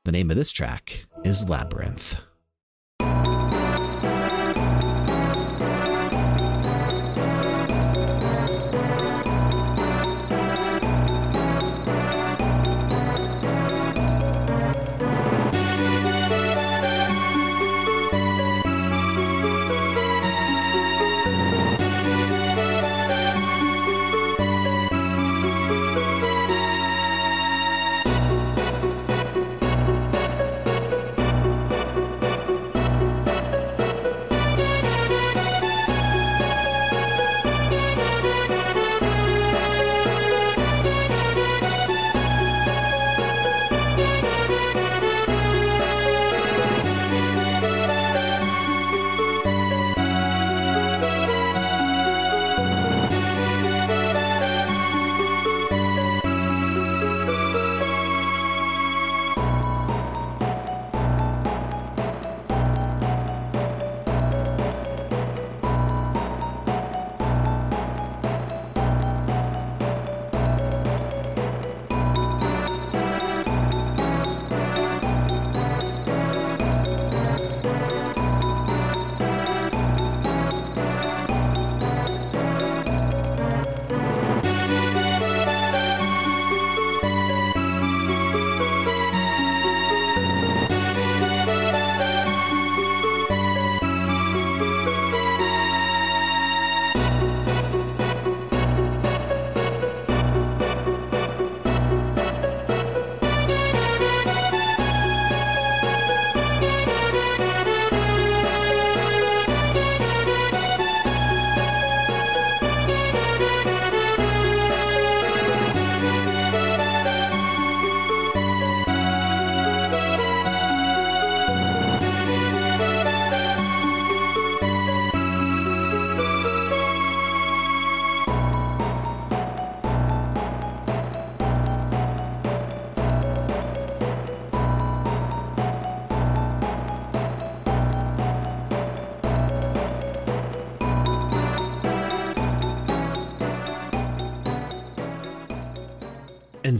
[0.03, 2.26] The name of this track is Labyrinth.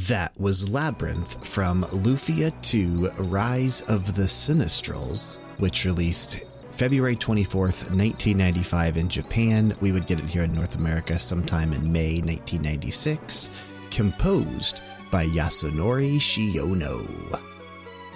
[0.07, 8.97] That was Labyrinth from Lufia 2 Rise of the Sinistrals, which released February 24th, 1995
[8.97, 9.75] in Japan.
[9.81, 13.49] We would get it here in North America sometime in May 1996.
[13.91, 14.81] Composed
[15.11, 17.41] by Yasunori Shiono.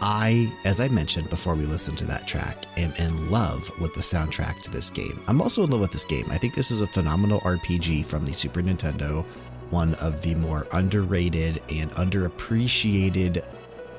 [0.01, 4.01] I, as I mentioned before we listened to that track, am in love with the
[4.01, 5.19] soundtrack to this game.
[5.27, 6.25] I'm also in love with this game.
[6.31, 9.25] I think this is a phenomenal RPG from the Super Nintendo
[9.71, 13.45] one of the more underrated and underappreciated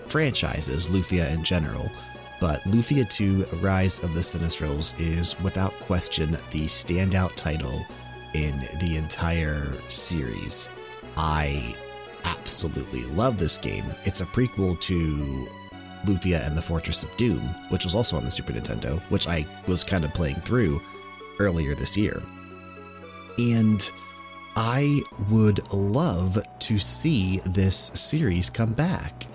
[0.08, 1.90] franchises, Lufia in general.
[2.40, 7.84] But Lufia 2 Rise of the Sinistrals is without question the standout title
[8.34, 10.68] in the entire series.
[11.16, 11.74] I
[12.24, 13.84] absolutely love this game.
[14.04, 15.48] It's a prequel to
[16.04, 19.46] Lufia and the Fortress of Doom, which was also on the Super Nintendo, which I
[19.66, 20.80] was kind of playing through
[21.38, 22.20] earlier this year.
[23.38, 23.90] And
[24.56, 25.00] I
[25.30, 29.26] would love to see this series come back.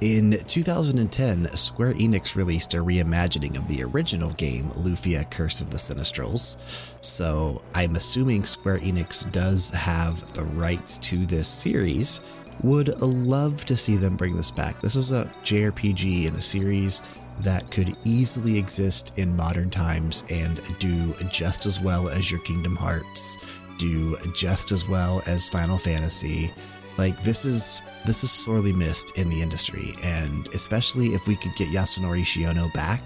[0.00, 5.76] In 2010, Square Enix released a reimagining of the original game, Lufia Curse of the
[5.76, 6.56] Sinistrals.
[7.02, 12.22] So I'm assuming Square Enix does have the rights to this series.
[12.62, 14.80] Would love to see them bring this back.
[14.80, 17.02] This is a JRPG in a series
[17.40, 22.76] that could easily exist in modern times and do just as well as your Kingdom
[22.76, 23.36] Hearts,
[23.78, 26.50] do just as well as Final Fantasy.
[26.96, 31.54] Like this is this is sorely missed in the industry, and especially if we could
[31.56, 33.00] get Yasunori Shiono back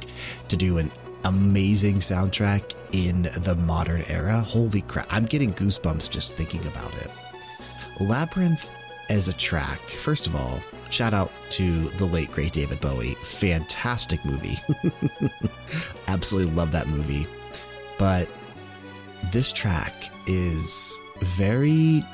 [0.48, 0.90] to do an
[1.24, 4.40] amazing soundtrack in the modern era.
[4.40, 7.10] Holy crap, I'm getting goosebumps just thinking about it.
[8.00, 8.70] Labyrinth
[9.10, 10.60] as a track, first of all,
[10.90, 13.14] shout out to the late great David Bowie.
[13.22, 14.56] Fantastic movie.
[16.08, 17.26] Absolutely love that movie.
[17.98, 18.28] But
[19.30, 19.92] this track
[20.26, 22.04] is very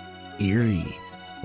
[0.40, 0.82] eerie.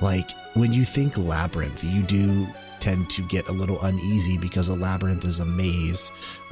[0.00, 2.46] Like when you think labyrinth, you do
[2.80, 6.08] tend to get a little uneasy because a labyrinth is a maze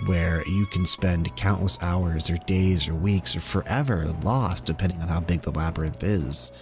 [0.06, 5.08] where you can spend countless hours or days or weeks or forever lost depending on
[5.08, 6.52] how big the labyrinth is.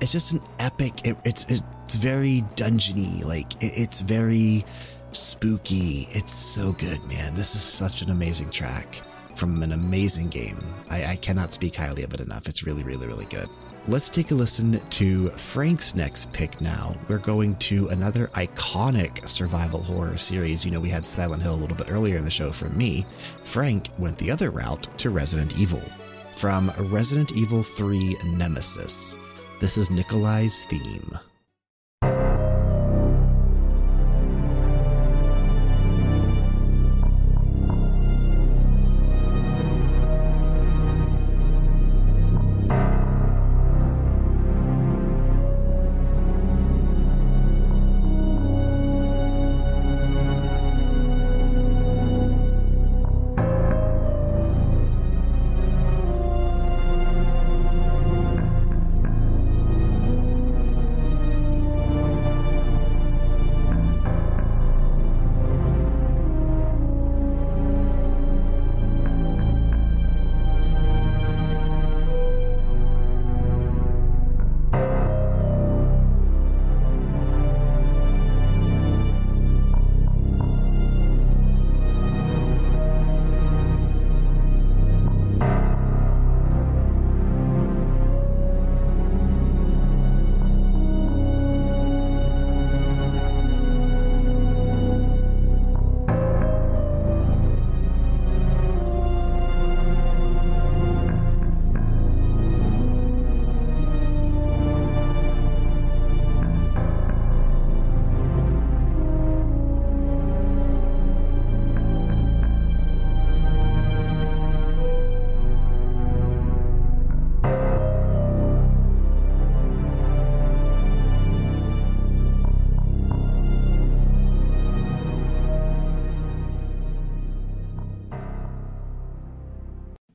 [0.00, 4.64] It's just an epic, it, it's, it's very dungeony, like it, it's very
[5.12, 6.08] spooky.
[6.10, 7.34] It's so good, man.
[7.34, 9.02] This is such an amazing track
[9.44, 10.56] from an amazing game.
[10.90, 12.48] I, I cannot speak highly of it enough.
[12.48, 13.46] It's really, really, really good.
[13.86, 16.96] Let's take a listen to Frank's next pick now.
[17.08, 20.64] We're going to another iconic survival horror series.
[20.64, 23.04] You know, we had Silent Hill a little bit earlier in the show from me.
[23.42, 25.82] Frank went the other route to Resident Evil.
[26.36, 29.18] From Resident Evil 3 Nemesis,
[29.60, 31.18] this is Nikolai's theme.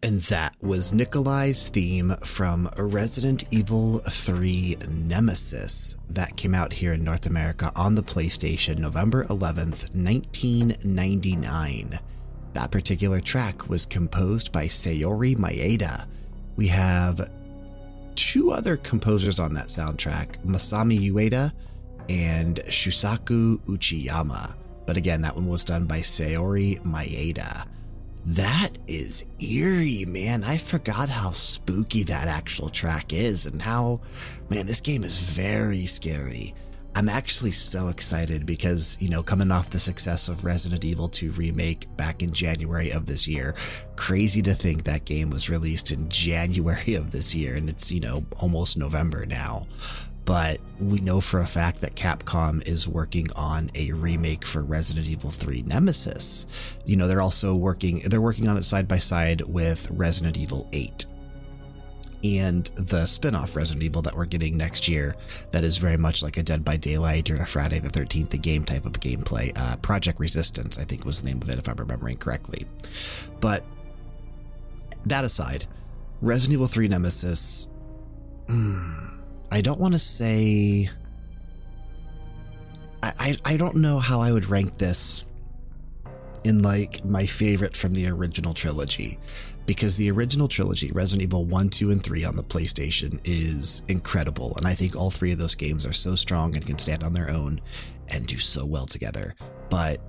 [0.10, 7.04] And that was Nikolai's theme from Resident Evil 3 Nemesis that came out here in
[7.04, 12.00] North America on the PlayStation November 11th, 1999.
[12.54, 16.08] That particular track was composed by Saori Maeda.
[16.56, 17.30] We have
[18.16, 21.54] two other composers on that soundtrack Masami Ueda
[22.10, 24.56] and Shusaku Uchiyama.
[24.88, 27.68] But again, that one was done by Saori Maeda.
[28.26, 30.44] That is eerie, man.
[30.44, 34.02] I forgot how spooky that actual track is and how,
[34.50, 36.54] man, this game is very scary.
[36.96, 41.32] I'm actually so excited because, you know, coming off the success of Resident Evil 2
[41.32, 43.56] Remake back in January of this year,
[43.96, 48.00] crazy to think that game was released in January of this year and it's, you
[48.00, 49.66] know, almost November now
[50.30, 55.10] but we know for a fact that Capcom is working on a remake for Resident
[55.10, 56.46] Evil 3 Nemesis.
[56.86, 60.70] You know, they're also working they're working on it side by side with Resident Evil
[60.72, 61.08] 8
[62.24, 65.16] and the spin-off Resident Evil that we're getting next year
[65.50, 68.38] that is very much like a Dead by Daylight or a Friday the 13th the
[68.38, 69.52] game type of gameplay.
[69.56, 72.68] Uh, Project Resistance, I think was the name of it if I'm remembering correctly.
[73.40, 73.64] But
[75.08, 75.66] that aside,
[76.22, 77.68] Resident Evil 3 Nemesis
[78.48, 79.09] hmm,
[79.52, 80.90] I don't want to say.
[83.02, 85.26] I, I, I don't know how I would rank this
[86.44, 89.20] in like my favorite from the original trilogy
[89.66, 94.54] because the original trilogy, Resident Evil 1, 2, and 3 on the PlayStation, is incredible.
[94.58, 97.14] And I think all three of those games are so strong and can stand on
[97.14, 97.62] their own
[98.08, 99.36] and do so well together.
[99.70, 100.02] But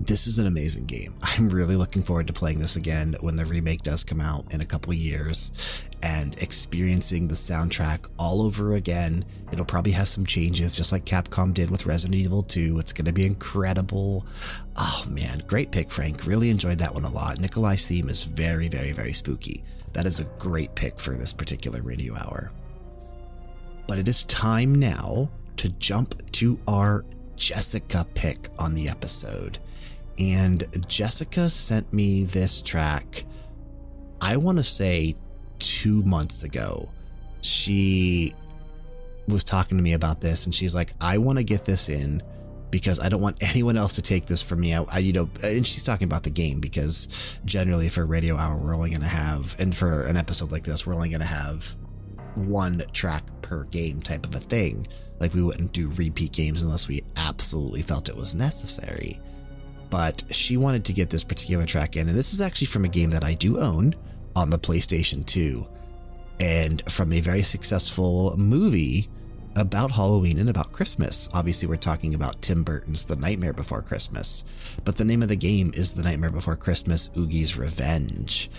[0.00, 1.14] this is an amazing game.
[1.22, 4.60] I'm really looking forward to playing this again when the remake does come out in
[4.60, 5.52] a couple years
[6.02, 9.24] and experiencing the soundtrack all over again.
[9.52, 12.78] It'll probably have some changes, just like Capcom did with Resident Evil 2.
[12.78, 14.26] It's going to be incredible.
[14.76, 16.26] Oh man, great pick, Frank.
[16.26, 17.40] Really enjoyed that one a lot.
[17.40, 19.64] Nikolai's theme is very, very, very spooky.
[19.94, 22.52] That is a great pick for this particular radio hour.
[23.88, 27.04] But it is time now to jump to our
[27.36, 29.58] Jessica pick on the episode.
[30.18, 33.24] And Jessica sent me this track,
[34.20, 35.14] I want to say
[35.58, 36.88] two months ago.
[37.40, 38.34] She
[39.28, 42.22] was talking to me about this and she's like, I want to get this in
[42.70, 44.74] because I don't want anyone else to take this from me.
[44.74, 47.08] I, I, you know, and she's talking about the game because
[47.44, 50.84] generally for radio hour, we're only going to have, and for an episode like this,
[50.84, 51.76] we're only going to have
[52.34, 54.86] one track per game type of a thing.
[55.20, 59.20] Like we wouldn't do repeat games unless we absolutely felt it was necessary
[59.90, 62.08] but she wanted to get this particular track in.
[62.08, 63.94] And this is actually from a game that I do own
[64.36, 65.66] on the PlayStation 2
[66.40, 69.08] and from a very successful movie
[69.56, 71.28] about Halloween and about Christmas.
[71.34, 74.44] Obviously, we're talking about Tim Burton's The Nightmare Before Christmas,
[74.84, 78.50] but the name of the game is The Nightmare Before Christmas Oogie's Revenge.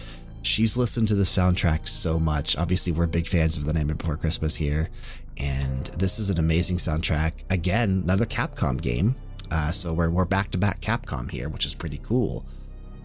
[0.42, 2.58] She's listened to the soundtrack so much.
[2.58, 4.90] Obviously, we're big fans of The Nightmare Before Christmas here,
[5.38, 7.32] and this is an amazing soundtrack.
[7.50, 9.16] Again, another Capcom game
[9.52, 12.46] uh, so we're, we're back to back Capcom here, which is pretty cool.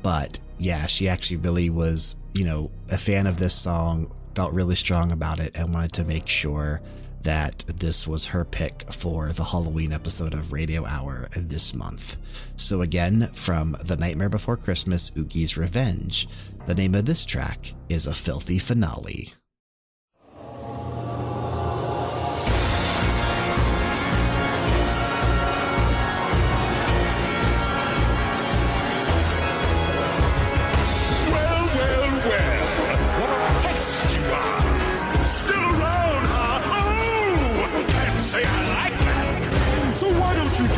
[0.02, 4.76] But yeah, she actually really was, you know, a fan of this song, felt really
[4.76, 6.80] strong about it, and wanted to make sure
[7.22, 12.18] that this was her pick for the Halloween episode of Radio Hour this month.
[12.56, 16.28] So, again, from The Nightmare Before Christmas, Oogie's Revenge,
[16.66, 19.32] the name of this track is A Filthy Finale.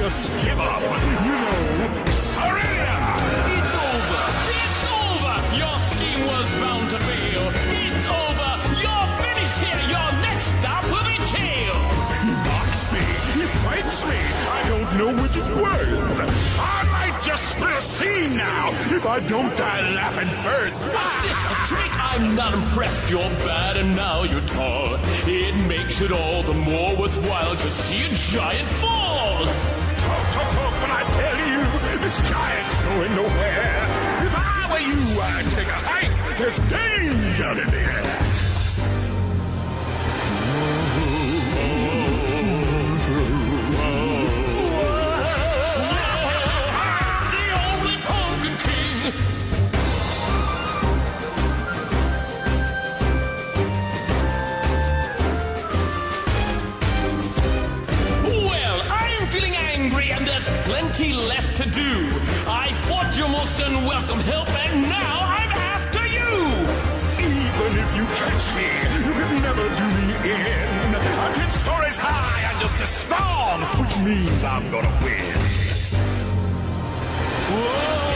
[0.08, 0.82] Just give up.
[1.26, 2.98] You know, surrender!
[3.58, 4.22] It's over!
[4.62, 5.34] It's over!
[5.58, 7.50] Your scheme was bound to fail.
[7.82, 8.50] It's over!
[8.82, 9.82] You're finished here!
[9.90, 11.74] Your next stop will be jail!
[12.22, 13.02] He mocks me.
[13.34, 14.20] He fights me.
[14.58, 16.20] I don't know which is worse.
[16.60, 20.80] I might just spill a scene now if I don't die laughing first.
[20.86, 21.22] What's ah!
[21.26, 21.92] this, a trick?
[21.98, 23.10] I'm not impressed.
[23.10, 24.98] You're bad and now you're tall.
[25.26, 29.75] It makes it all the more worthwhile to see a giant fall
[30.80, 31.60] but I tell you,
[32.04, 33.82] this giant's going nowhere.
[34.26, 36.38] If I were you, I'd take a hike.
[36.38, 37.85] There's danger in the
[60.96, 62.08] plenty left to do.
[62.48, 66.30] I fought your most unwelcome help, and now I'm after you!
[67.18, 68.66] Even if you catch me,
[69.04, 70.94] you can never do me in.
[70.94, 75.36] I'm ten stories high and just a storm, which means I'm gonna win.
[77.50, 78.15] Whoa!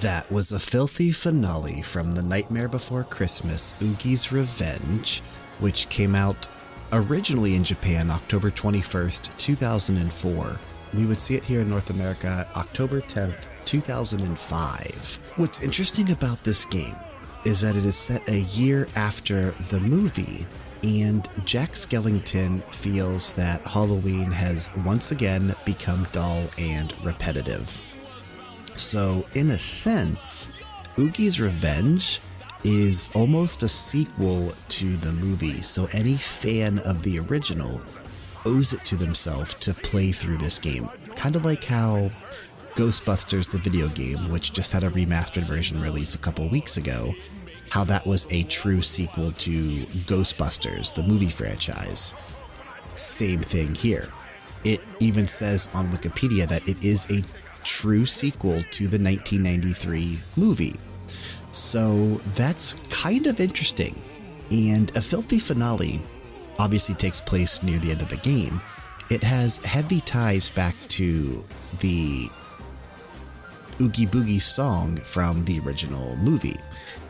[0.00, 5.22] That was a filthy finale from The Nightmare Before Christmas, Oogie's Revenge,
[5.58, 6.46] which came out
[6.92, 10.60] originally in Japan October 21st, 2004.
[10.94, 15.18] We would see it here in North America October 10th, 2005.
[15.34, 16.96] What's interesting about this game
[17.44, 20.46] is that it is set a year after the movie,
[20.84, 27.82] and Jack Skellington feels that Halloween has once again become dull and repetitive.
[28.78, 30.52] So, in a sense,
[30.96, 32.20] Oogie's Revenge
[32.62, 35.60] is almost a sequel to the movie.
[35.62, 37.80] So, any fan of the original
[38.46, 40.88] owes it to themselves to play through this game.
[41.16, 42.12] Kind of like how
[42.76, 47.12] Ghostbusters, the video game, which just had a remastered version release a couple weeks ago,
[47.70, 52.14] how that was a true sequel to Ghostbusters, the movie franchise.
[52.94, 54.08] Same thing here.
[54.62, 57.24] It even says on Wikipedia that it is a
[57.68, 60.74] true sequel to the 1993 movie.
[61.50, 63.94] So that's kind of interesting.
[64.50, 66.00] And a filthy finale
[66.58, 68.60] obviously takes place near the end of the game.
[69.10, 71.44] It has heavy ties back to
[71.80, 72.30] the
[73.80, 76.56] Oogie Boogie song from the original movie.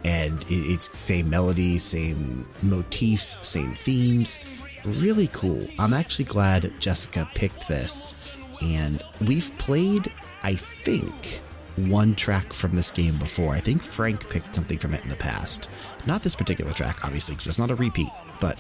[0.04, 4.40] And it's same melody, same motifs, same themes.
[4.84, 5.64] Really cool.
[5.78, 8.16] I'm actually glad Jessica picked this.
[8.61, 10.12] And we've played
[10.49, 11.42] I think,
[11.76, 13.53] one track from this game before.
[13.53, 15.68] I think Frank picked something from it in the past.
[16.07, 18.09] Not this particular track, obviously, because it's not a repeat,
[18.40, 18.59] but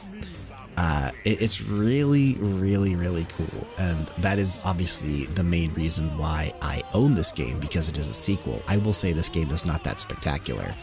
[0.76, 3.66] uh, it, it's really, really, really cool.
[3.78, 8.10] And that is obviously the main reason why I own this game, because it is
[8.10, 8.62] a sequel.
[8.68, 10.74] I will say this game is not that spectacular.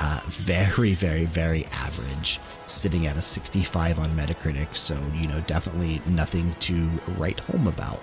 [0.00, 6.00] Uh, very, very, very average, sitting at a 65 on Metacritic, so, you know, definitely
[6.06, 6.88] nothing to
[7.18, 8.00] write home about.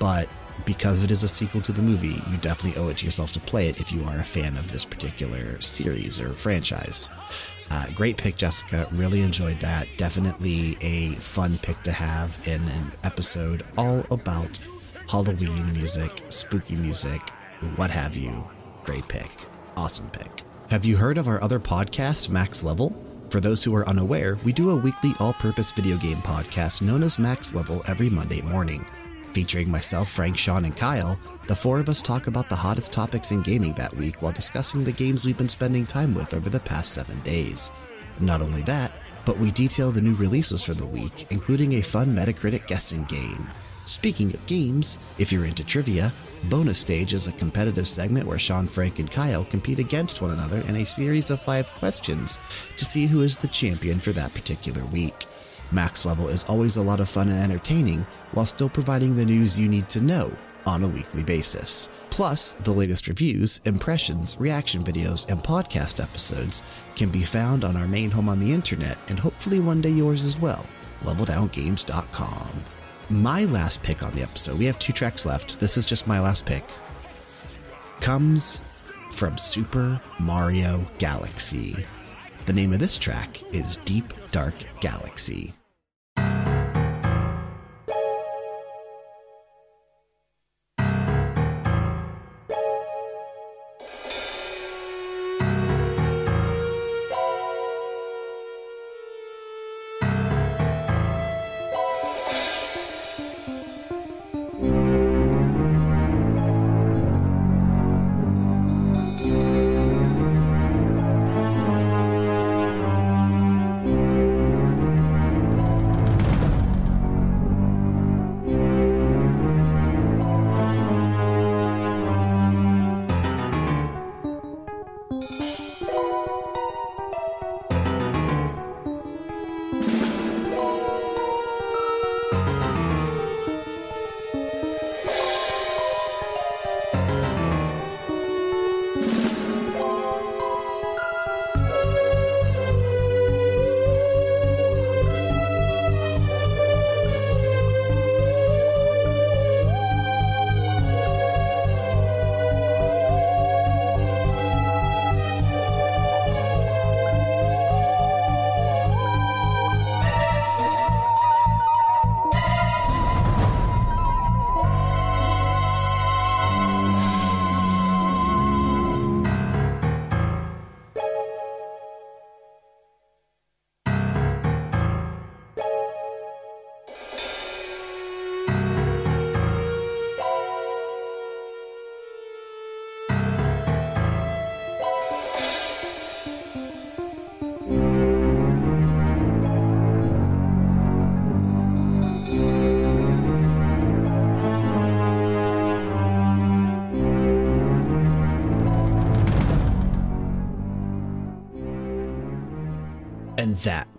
[0.00, 0.28] But
[0.64, 3.40] because it is a sequel to the movie, you definitely owe it to yourself to
[3.40, 7.10] play it if you are a fan of this particular series or franchise.
[7.70, 8.86] Uh, great pick, Jessica.
[8.92, 9.88] Really enjoyed that.
[9.96, 14.58] Definitely a fun pick to have in an episode all about
[15.08, 17.20] Halloween music, spooky music,
[17.76, 18.48] what have you.
[18.84, 19.30] Great pick.
[19.76, 20.42] Awesome pick.
[20.70, 22.96] Have you heard of our other podcast, Max Level?
[23.30, 27.02] For those who are unaware, we do a weekly all purpose video game podcast known
[27.02, 28.86] as Max Level every Monday morning.
[29.34, 31.18] Featuring myself, Frank, Sean, and Kyle,
[31.48, 34.84] the four of us talk about the hottest topics in gaming that week while discussing
[34.84, 37.72] the games we've been spending time with over the past seven days.
[38.20, 38.92] Not only that,
[39.24, 43.48] but we detail the new releases for the week, including a fun Metacritic guessing game.
[43.86, 46.12] Speaking of games, if you're into trivia,
[46.44, 50.60] Bonus Stage is a competitive segment where Sean, Frank, and Kyle compete against one another
[50.68, 52.38] in a series of five questions
[52.76, 55.26] to see who is the champion for that particular week.
[55.74, 59.58] Max Level is always a lot of fun and entertaining while still providing the news
[59.58, 60.32] you need to know
[60.66, 61.90] on a weekly basis.
[62.10, 66.62] Plus, the latest reviews, impressions, reaction videos, and podcast episodes
[66.96, 70.24] can be found on our main home on the internet and hopefully one day yours
[70.24, 70.64] as well,
[71.02, 72.64] leveldowngames.com.
[73.10, 75.60] My last pick on the episode, we have two tracks left.
[75.60, 76.64] This is just my last pick,
[78.00, 78.60] comes
[79.10, 81.84] from Super Mario Galaxy.
[82.46, 85.54] The name of this track is Deep Dark Galaxy.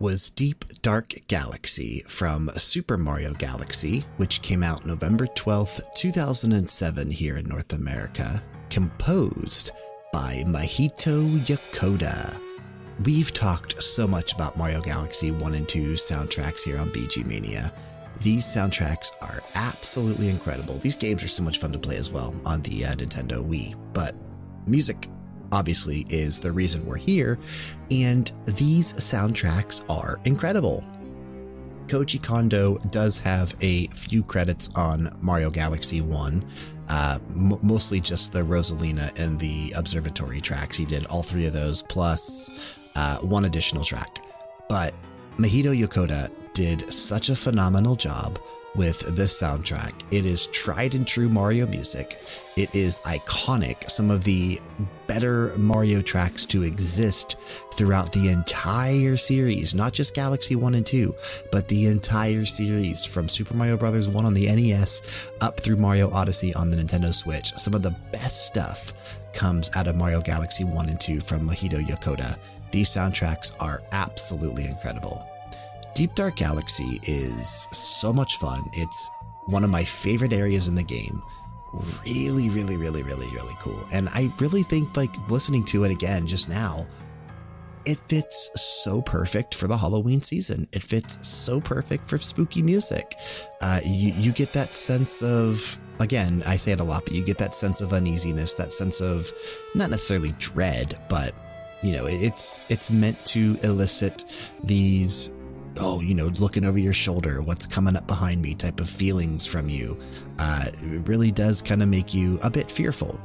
[0.05, 7.37] Was Deep Dark Galaxy from Super Mario Galaxy, which came out November 12th, 2007, here
[7.37, 8.39] in North America,
[8.69, 9.71] composed
[10.13, 12.39] by Mahito Yokota.
[13.03, 17.73] We've talked so much about Mario Galaxy 1 and 2 soundtracks here on BG Mania.
[18.21, 20.75] These soundtracks are absolutely incredible.
[20.75, 23.73] These games are so much fun to play as well on the uh, Nintendo Wii,
[23.91, 24.13] but
[24.67, 25.09] music
[25.55, 27.39] obviously is the reason we're here,
[27.89, 30.83] and these soundtracks are incredible.
[31.87, 36.45] Koji Kondo does have a few credits on Mario Galaxy 1,
[36.89, 40.75] uh, mostly just the Rosalina and the Observatory tracks.
[40.75, 44.19] He did all three of those, plus uh, one additional track.
[44.67, 44.93] But
[45.37, 48.39] Mahito Yokota did such a phenomenal job
[48.75, 49.93] with this soundtrack.
[50.11, 52.21] It is tried and true Mario music.
[52.55, 54.61] It is iconic, some of the
[55.07, 57.35] better Mario tracks to exist
[57.73, 61.13] throughout the entire series, not just Galaxy 1 and 2,
[61.51, 64.07] but the entire series from Super Mario Bros.
[64.07, 67.53] 1 on the NES up through Mario Odyssey on the Nintendo Switch.
[67.53, 71.85] Some of the best stuff comes out of Mario Galaxy 1 and 2 from Mahito
[71.85, 72.37] Yokota.
[72.71, 75.25] These soundtracks are absolutely incredible.
[75.95, 78.69] Deep Dark Galaxy is so much fun.
[78.73, 79.09] It's
[79.45, 81.23] one of my favorite areas in the game.
[82.05, 83.79] Really, really, really, really, really cool.
[83.93, 86.85] And I really think, like, listening to it again just now,
[87.85, 90.67] it fits so perfect for the Halloween season.
[90.73, 93.15] It fits so perfect for spooky music.
[93.61, 97.23] Uh, you, you get that sense of, again, I say it a lot, but you
[97.23, 99.31] get that sense of uneasiness, that sense of
[99.75, 101.33] not necessarily dread, but
[101.81, 104.25] you know, it's it's meant to elicit
[104.63, 105.31] these
[105.77, 109.45] oh, you know, looking over your shoulder, what's coming up behind me type of feelings
[109.45, 109.97] from you.
[110.39, 113.19] Uh, it really does kind of make you a bit fearful.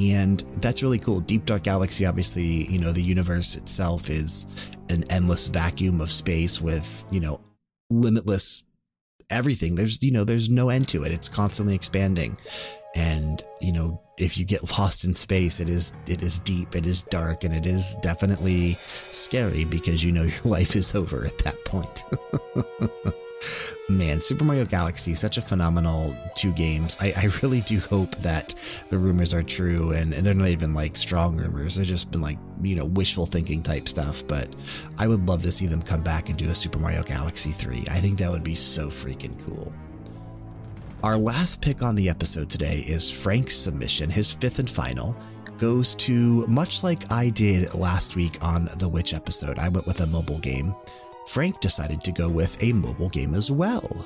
[0.00, 1.20] And that's really cool.
[1.20, 4.46] Deep Dark Galaxy, obviously, you know, the universe itself is
[4.90, 7.40] an endless vacuum of space with, you know,
[7.90, 8.64] limitless
[9.30, 9.74] everything.
[9.74, 11.12] There's, you know, there's no end to it.
[11.12, 12.38] It's constantly expanding.
[12.94, 16.86] And, you know, if you get lost in space, it is it is deep, it
[16.86, 18.76] is dark, and it is definitely
[19.10, 22.04] scary because you know your life is over at that point.
[23.88, 26.96] Man, Super Mario Galaxy, such a phenomenal two games.
[27.00, 28.54] I, I really do hope that
[28.90, 31.76] the rumors are true and, and they're not even like strong rumors.
[31.76, 34.26] They've just been like, you know, wishful thinking type stuff.
[34.26, 34.54] But
[34.98, 37.84] I would love to see them come back and do a Super Mario Galaxy 3.
[37.90, 39.72] I think that would be so freaking cool.
[41.04, 45.16] Our last pick on the episode today is Frank's submission, his fifth and final.
[45.56, 49.60] Goes to much like I did last week on the Witch episode.
[49.60, 50.74] I went with a mobile game.
[51.28, 54.04] Frank decided to go with a mobile game as well.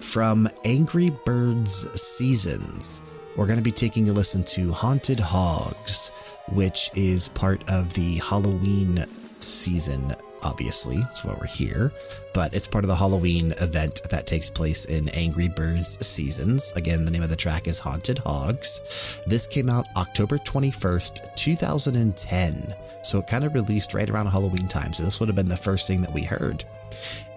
[0.00, 3.02] From Angry Birds Seasons,
[3.36, 6.08] we're going to be taking a listen to Haunted Hogs,
[6.48, 9.04] which is part of the Halloween
[9.40, 10.98] season obviously.
[10.98, 11.92] That's why we're here.
[12.32, 16.72] But it's part of the Halloween event that takes place in Angry Birds Seasons.
[16.76, 19.20] Again, the name of the track is Haunted Hogs.
[19.26, 22.74] This came out October 21st, 2010.
[23.02, 24.92] So it kind of released right around Halloween time.
[24.92, 26.64] So this would have been the first thing that we heard.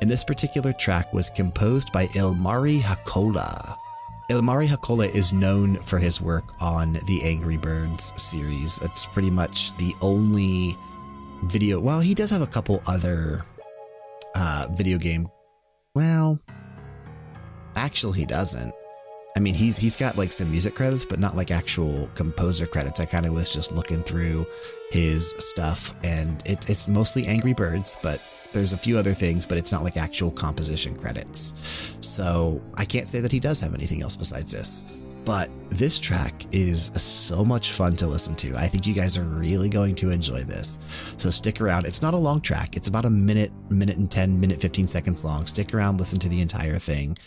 [0.02, 3.78] And this particular track was composed by Ilmari Hakala.
[4.30, 8.78] Ilmari Hakala is known for his work on the Angry Birds series.
[8.78, 10.78] That's pretty much the only
[11.50, 11.80] video.
[11.80, 13.44] Well, he does have a couple other
[14.36, 15.28] uh, video game.
[15.96, 16.40] Well,
[17.76, 18.74] actually, he doesn't.
[19.36, 23.00] I mean, he's he's got like some music credits, but not like actual composer credits.
[23.00, 24.46] I kind of was just looking through
[24.92, 28.22] his stuff, and it's it's mostly Angry Birds, but
[28.54, 31.56] there's a few other things, but it's not like actual composition credits.
[32.02, 34.86] So I can't say that he does have anything else besides this.
[35.26, 38.56] But this track is so much fun to listen to.
[38.56, 40.80] I think you guys are really going to enjoy this.
[41.18, 41.86] So stick around.
[41.86, 42.76] It's not a long track.
[42.76, 45.46] It's about a minute, minute and 10, minute 15 seconds long.
[45.46, 47.18] Stick around, listen to the entire thing.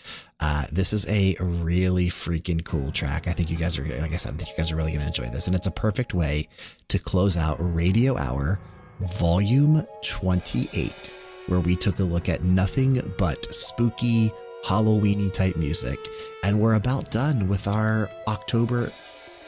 [0.40, 3.26] Uh, this is a really freaking cool track.
[3.28, 5.01] I think you guys are, like I said, I think you guys are really going
[5.01, 5.47] to enjoy this.
[5.47, 6.49] And it's a perfect way
[6.88, 8.61] to close out Radio Hour
[9.01, 11.12] Volume 28,
[11.49, 14.30] where we took a look at nothing but spooky,
[14.67, 15.99] Halloweeny type music.
[16.43, 18.91] And we're about done with our October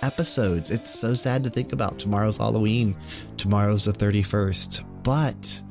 [0.03, 0.71] episodes.
[0.71, 1.99] It's so sad to think about.
[1.99, 2.97] Tomorrow's Halloween,
[3.37, 5.63] tomorrow's the 31st, but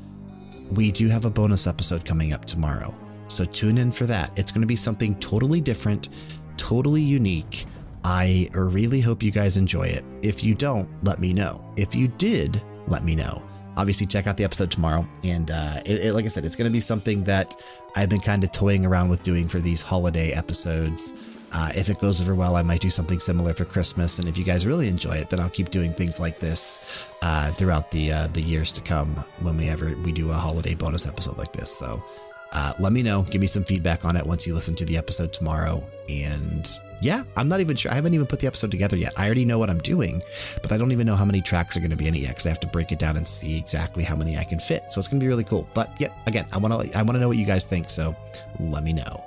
[0.72, 2.94] we do have a bonus episode coming up tomorrow.
[3.28, 4.38] So tune in for that.
[4.38, 6.10] It's going to be something totally different,
[6.58, 7.64] totally unique.
[8.04, 10.04] I really hope you guys enjoy it.
[10.20, 11.72] If you don't, let me know.
[11.78, 13.47] If you did, let me know
[13.78, 15.06] obviously check out the episode tomorrow.
[15.24, 17.54] And uh, it, it, like I said, it's going to be something that
[17.96, 21.14] I've been kind of toying around with doing for these holiday episodes.
[21.50, 24.18] Uh, if it goes over well, I might do something similar for Christmas.
[24.18, 27.50] And if you guys really enjoy it, then I'll keep doing things like this uh,
[27.52, 31.06] throughout the uh, the years to come when we ever we do a holiday bonus
[31.06, 31.72] episode like this.
[31.72, 32.04] So
[32.52, 33.22] uh, let me know.
[33.22, 35.82] Give me some feedback on it once you listen to the episode tomorrow.
[36.10, 36.68] And
[37.00, 37.92] yeah, I'm not even sure.
[37.92, 39.12] I haven't even put the episode together yet.
[39.16, 40.22] I already know what I'm doing,
[40.62, 42.30] but I don't even know how many tracks are going to be in it yet
[42.30, 44.90] because I have to break it down and see exactly how many I can fit.
[44.90, 45.68] So it's going to be really cool.
[45.74, 47.90] But yeah, again, I want to I want to know what you guys think.
[47.90, 48.16] So
[48.58, 49.24] let me know.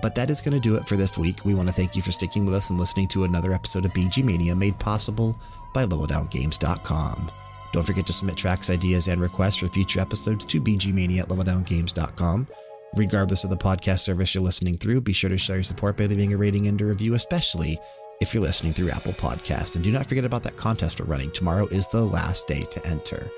[0.00, 1.44] But that is going to do it for this week.
[1.44, 3.92] We want to thank you for sticking with us and listening to another episode of
[3.92, 5.40] BG Mania made possible
[5.74, 7.30] by leveldowngames.com.
[7.72, 12.46] Don't forget to submit tracks, ideas, and requests for future episodes to bgmania at leveldowngames.com.
[12.96, 16.06] Regardless of the podcast service you're listening through, be sure to show your support by
[16.06, 17.78] leaving a rating and a review, especially
[18.20, 19.76] if you're listening through Apple Podcasts.
[19.76, 21.30] And do not forget about that contest we're running.
[21.30, 23.30] Tomorrow is the last day to enter.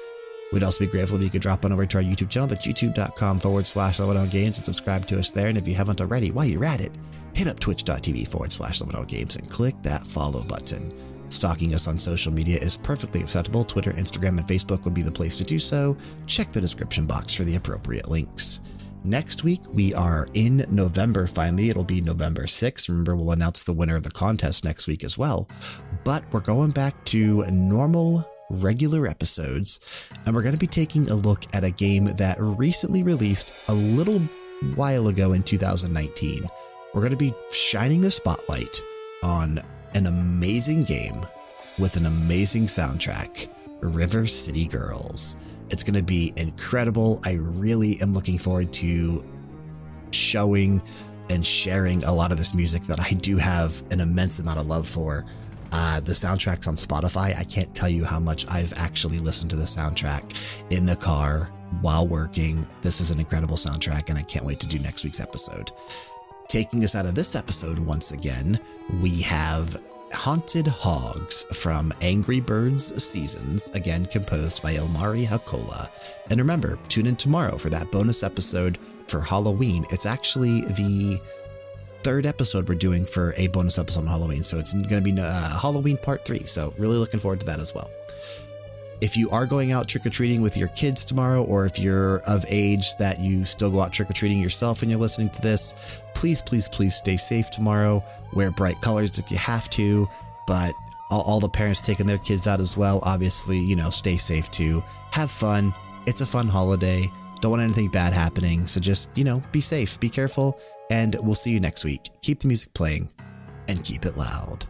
[0.53, 2.49] We'd also be grateful if you could drop on over to our YouTube channel.
[2.49, 5.49] That's youtube.com forward slash Games and subscribe to us there.
[5.49, 6.93] And if you haven't already, while you're at it,
[7.35, 10.93] hit up twitch.tv forward slash Games and click that follow button.
[11.29, 13.65] Stalking us on social media is perfectly acceptable.
[13.65, 15.97] Twitter, Instagram, and Facebook would be the place to do so.
[16.27, 18.61] Check the description box for the appropriate links.
[19.05, 21.71] Next week, we are in November finally.
[21.71, 22.89] It'll be November 6th.
[22.89, 25.49] Remember, we'll announce the winner of the contest next week as well.
[26.05, 29.81] But we're going back to normal, regular episodes,
[30.27, 33.75] and we're going to be taking a look at a game that recently released a
[33.75, 34.21] little
[34.75, 36.47] while ago in 2019.
[36.93, 38.83] We're going to be shining the spotlight
[39.23, 39.63] on
[39.95, 41.25] an amazing game
[41.79, 43.49] with an amazing soundtrack
[43.81, 45.37] River City Girls.
[45.71, 47.21] It's going to be incredible.
[47.25, 49.25] I really am looking forward to
[50.11, 50.83] showing
[51.31, 54.67] and sharing a lot of this music that I do have an immense amount of
[54.67, 55.25] love for.
[55.73, 57.39] Uh, the soundtrack's on Spotify.
[57.39, 60.35] I can't tell you how much I've actually listened to the soundtrack
[60.71, 61.51] in the car
[61.81, 62.67] while working.
[62.83, 65.71] This is an incredible soundtrack, and I can't wait to do next week's episode.
[66.49, 68.59] Taking us out of this episode once again,
[69.01, 69.81] we have
[70.13, 75.89] Haunted Hogs from Angry Birds Seasons, again composed by Ilmari Hakala.
[76.31, 79.87] And remember, tune in tomorrow for that bonus episode for Halloween.
[79.91, 81.21] It's actually the
[82.03, 84.43] third episode we're doing for a bonus episode on Halloween.
[84.43, 86.45] So it's going to be uh, Halloween part three.
[86.45, 87.91] So really looking forward to that as well.
[89.01, 92.19] If you are going out trick or treating with your kids tomorrow, or if you're
[92.21, 95.41] of age that you still go out trick or treating yourself and you're listening to
[95.41, 98.05] this, please, please, please stay safe tomorrow.
[98.35, 100.07] Wear bright colors if you have to,
[100.47, 100.75] but
[101.11, 104.51] all, all the parents taking their kids out as well, obviously, you know, stay safe
[104.51, 104.83] too.
[105.13, 105.73] Have fun.
[106.07, 107.11] It's a fun holiday.
[107.41, 108.67] Don't want anything bad happening.
[108.67, 110.61] So just, you know, be safe, be careful,
[110.91, 112.11] and we'll see you next week.
[112.21, 113.09] Keep the music playing
[113.67, 114.67] and keep it loud.